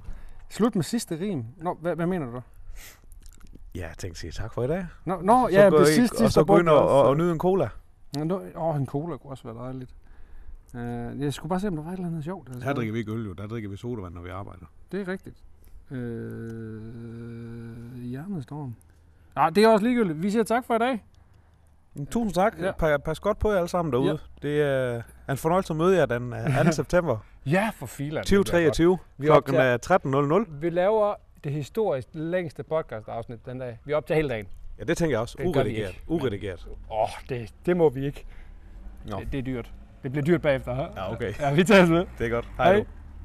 Slut 0.49 0.75
med 0.75 0.83
sidste 0.83 1.19
rim. 1.19 1.45
Nå, 1.57 1.77
hvad, 1.81 1.95
hvad 1.95 2.05
mener 2.05 2.25
du? 2.31 2.41
Ja, 3.75 3.87
jeg 3.87 3.97
tænkte 3.97 4.19
sige 4.19 4.31
tak 4.31 4.53
for 4.53 4.63
i 4.63 4.67
dag. 4.67 4.85
Nå, 5.05 5.21
nå 5.21 5.47
Så 5.49 5.55
ja, 5.59 5.69
det 5.69 5.89
i- 5.89 5.93
sidste, 5.93 6.23
Og 6.23 6.31
så 6.31 6.43
gå 6.43 6.57
ind 6.57 6.69
og, 6.69 6.87
og, 6.89 7.03
og 7.03 7.17
nyde 7.17 7.31
en 7.31 7.39
cola. 7.39 7.69
Åh, 8.17 8.31
oh, 8.55 8.75
en 8.75 8.85
cola 8.87 9.17
kunne 9.17 9.31
også 9.31 9.43
være 9.53 9.63
dejligt. 9.65 9.95
Uh, 10.73 11.21
jeg 11.21 11.33
skulle 11.33 11.49
bare 11.49 11.59
se, 11.59 11.67
om 11.67 11.75
der 11.75 11.83
var 11.83 11.91
et 11.91 11.95
eller 11.95 12.07
andet 12.07 12.23
sjovt. 12.23 12.49
Altså, 12.49 12.63
Her 12.63 12.73
drikker 12.73 12.93
vi 12.93 12.99
ikke 12.99 13.11
øl, 13.11 13.25
jo. 13.25 13.33
Der 13.33 13.47
drikker 13.47 13.69
vi 13.69 13.77
sodavand, 13.77 14.13
når 14.13 14.21
vi 14.21 14.29
arbejder. 14.29 14.65
Det 14.91 15.01
er 15.01 15.07
rigtigt. 15.07 15.37
Øh, 15.91 16.81
hjernestorm. 18.03 18.75
Nej, 19.35 19.49
det 19.49 19.63
er 19.63 19.67
også 19.67 19.85
ligegyldigt. 19.85 20.23
Vi 20.23 20.31
siger 20.31 20.43
tak 20.43 20.65
for 20.65 20.75
i 20.75 20.79
dag. 20.79 21.05
Men 21.93 22.05
Tusind 22.05 22.33
tak. 22.33 22.55
Ja. 22.59 22.87
Ja. 22.89 22.97
Pas, 22.97 23.19
godt 23.19 23.39
på 23.39 23.49
jer 23.51 23.57
alle 23.57 23.67
sammen 23.67 23.93
derude. 23.93 24.11
Ja. 24.11 24.17
Det 24.47 24.61
er 24.61 25.01
en 25.31 25.37
fornøjelse 25.37 25.73
at 25.73 25.77
møde 25.77 25.97
jer 25.97 26.05
den 26.05 26.33
øh, 26.33 26.65
2. 26.65 26.71
september 26.81 27.17
Ja, 27.45 27.69
for 27.75 27.85
filan. 27.85 28.23
2023. 28.23 28.97
Vi 29.17 29.25
Klokken 29.25 29.55
optager- 29.55 30.33
er 30.33 30.39
13.00. 30.45 30.51
Vi 30.61 30.69
laver 30.69 31.13
det 31.43 31.51
historisk 31.51 32.07
længste 32.13 32.63
podcast 32.63 33.07
afsnit 33.07 33.45
den 33.45 33.59
dag. 33.59 33.79
Vi 33.85 33.93
optager 33.93 34.15
hele 34.15 34.29
dagen. 34.29 34.47
Ja, 34.79 34.83
det 34.83 34.97
tænker 34.97 35.13
jeg 35.13 35.21
også. 35.21 35.35
Det 35.37 35.45
Uredigeret. 35.45 36.01
Uredigeret. 36.07 36.67
Åh, 36.91 37.01
oh, 37.01 37.07
det, 37.29 37.53
det 37.65 37.77
må 37.77 37.89
vi 37.89 38.05
ikke. 38.05 38.25
Nå. 39.05 39.19
Det, 39.19 39.31
det 39.31 39.37
er 39.37 39.41
dyrt. 39.43 39.71
Det 40.03 40.11
bliver 40.11 40.25
dyrt 40.25 40.41
bagefter. 40.41 40.75
Ja, 40.75 41.13
okay. 41.13 41.33
Ja, 41.39 41.53
vi 41.53 41.63
tager 41.63 41.85
med. 41.85 42.05
Det 42.19 42.25
er 42.25 42.29
godt. 42.29 42.49
Hej. 42.57 42.73
Hej. 42.75 42.85